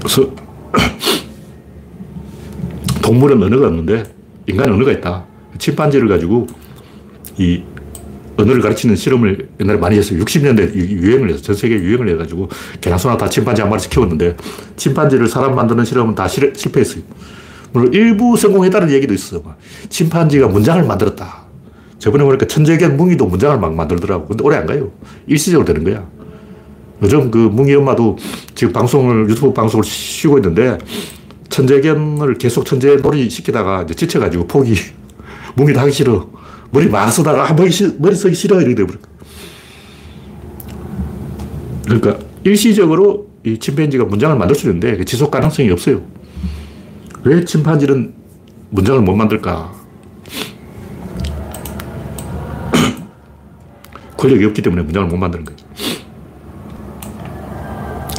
[0.00, 0.30] 그래서
[3.02, 4.04] 동물은 언어가 없는데
[4.46, 5.24] 인간은 언어가 있다.
[5.58, 6.46] 침판지를 가지고
[7.38, 7.62] 이
[8.36, 10.18] 언어를 가르치는 실험을 옛날에 많이 했어요.
[10.20, 12.48] 60년대 유행을 해서 전 세계 유행을 해가지고
[12.80, 14.36] 개나소나 다 침판지 한 마리씩 키웠는데
[14.76, 17.02] 침판지를 사람 만드는 실험은 다 실, 실패했어요.
[17.72, 19.42] 물론 일부 성공했다는 얘기도 있어.
[19.88, 21.44] 침판지가 문장을 만들었다.
[21.98, 24.26] 저번에 보니까 천재견 뭉이도 문장을 막 만들더라고.
[24.26, 24.90] 근데 오래 안 가요.
[25.26, 26.06] 일시적으로 되는 거야.
[27.02, 28.16] 요즘 그 뭉이 엄마도
[28.54, 30.78] 지금 방송을, 유튜브 방송을 쉬고 있는데
[31.48, 34.74] 천재견을 계속 천재 놀이 시키다가 이제 지쳐가지고 포기.
[35.56, 36.28] 뭉이도 하기 싫어.
[36.74, 38.60] 머리 막 쓰다가 아, 머리, 머리 쓰기 싫어.
[38.60, 38.98] 이렇게 돼버려.
[41.84, 46.02] 그러니까 일시적으로 이 침팬지가 문장을 만들 수 있는데 지속 가능성이 없어요.
[47.22, 48.12] 왜 침판지는
[48.70, 49.72] 문장을 못 만들까?
[54.18, 55.58] 권력이 없기 때문에 문장을 못 만드는 거예요.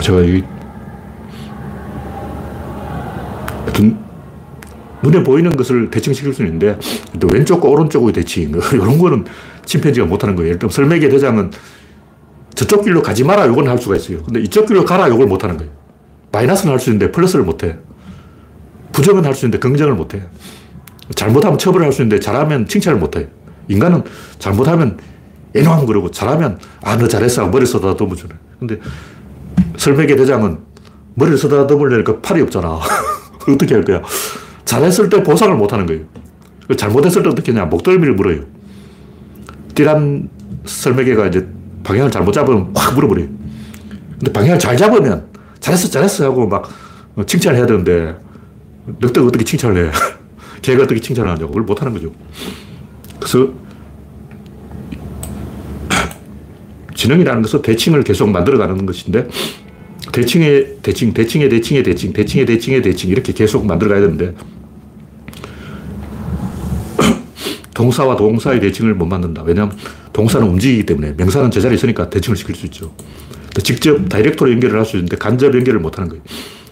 [0.01, 0.41] 제가 이
[5.06, 6.78] 눈에 보이는 것을 대칭시킬 수 있는데
[7.20, 9.26] 또 왼쪽과 오른쪽의 대칭 이런 거는
[9.66, 10.56] 침팬지가 못하는 거예요.
[10.56, 11.51] 예를 설매개 대장은
[12.56, 14.24] 저쪽 길로 가지 마라 요건 할 수가 있어요.
[14.24, 15.72] 근데 이쪽 길로 가라 요걸 못하는 거예요.
[16.32, 17.78] 마이너스는 할 수 있는데 플러스를 못해.
[18.93, 20.24] 부정은 할 수 있는데 긍정을 못해.
[21.16, 23.28] 잘못하면 처벌할 수 있는데 잘하면 칭찬을 못해.
[23.68, 24.03] 인간은
[24.39, 24.97] 잘못하면
[25.56, 27.45] 애노하면 그러고 잘하면 아, 너 잘했어.
[27.47, 28.34] 머리 쏟아듬어 주네.
[28.60, 28.80] 근데
[29.78, 30.60] 설매개 대장은
[31.16, 32.80] 머리를 쏟아듬으려니까 팔이 없잖아.
[33.47, 34.01] 어떻게 할 거야?
[34.66, 36.03] 잘했을 때 보상을 못 하는 거예요.
[36.76, 37.66] 잘못했을 때 어떻게 하냐.
[37.66, 38.43] 목덜미를 물어요.
[39.76, 40.30] 띠란
[40.66, 41.47] 설매개가 이제
[41.84, 43.28] 방향을 잘못 잡으면 확 물어버려요.
[44.18, 45.28] 근데 방향을 잘 잡으면
[45.59, 46.70] 잘했어, 잘했어 하고 막
[47.26, 48.16] 칭찬을 해야 되는데
[48.99, 49.91] 늑대가 어떻게 칭찬을 해?
[50.61, 51.47] 개가 어떻게 칭찬을 하냐고.
[51.49, 52.11] 그걸 못 하는 거죠.
[53.20, 53.53] 그래서
[56.95, 59.28] 지능이라는 것은 대칭을 계속 만들어가는 것인데
[60.11, 64.34] 대칭의 대칭, 대칭의 대칭의 대칭, 대칭의 대칭의 대칭 이렇게 계속 만들어가야 되는데
[67.76, 69.43] 동사와 동사의 대칭을 못 만든다.
[69.43, 69.78] 왜냐하면
[70.13, 72.91] 동사는 움직이기 때문에 명사는 제자리에 있으니까 대칭을 시킬 수 있죠.
[73.63, 76.23] 직접 다이렉트로 연결을 할 수 있는데 간접 연결을 못 하는 거예요.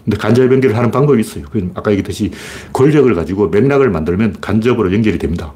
[0.04, 1.44] 근데 간접 연결을 하는 방법이 있어요.
[1.74, 2.30] 아까 얘기했듯이
[2.72, 5.52] 권력을 가지고 맥락을 만들면 간접으로 연결이 됩니다.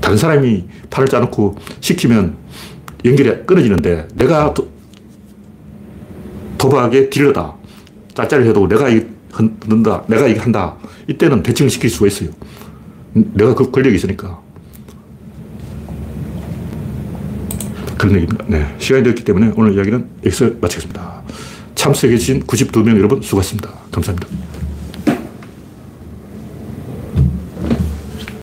[0.00, 2.36] 다른 사람이 팔을 짜놓고 시키면
[3.04, 4.68] 연결이 끊어지는데 내가 도,
[6.58, 7.54] 도박의 딜러다.
[8.14, 10.04] 짤짤을 해도 내가 이 흔든다.
[10.06, 10.76] 내가 이거 한다.
[11.08, 12.30] 이때는 대칭을 시킬 수가 있어요.
[13.14, 14.40] 내가 그 권력이 있으니까.
[17.96, 18.44] 그런 얘기입니다.
[18.48, 18.74] 네.
[18.78, 21.22] 시간이 되었기 때문에 오늘 이야기는 여기서 마치겠습니다.
[21.74, 23.70] 참석해주신 92명 여러분 수고하셨습니다.
[23.90, 24.28] 감사합니다.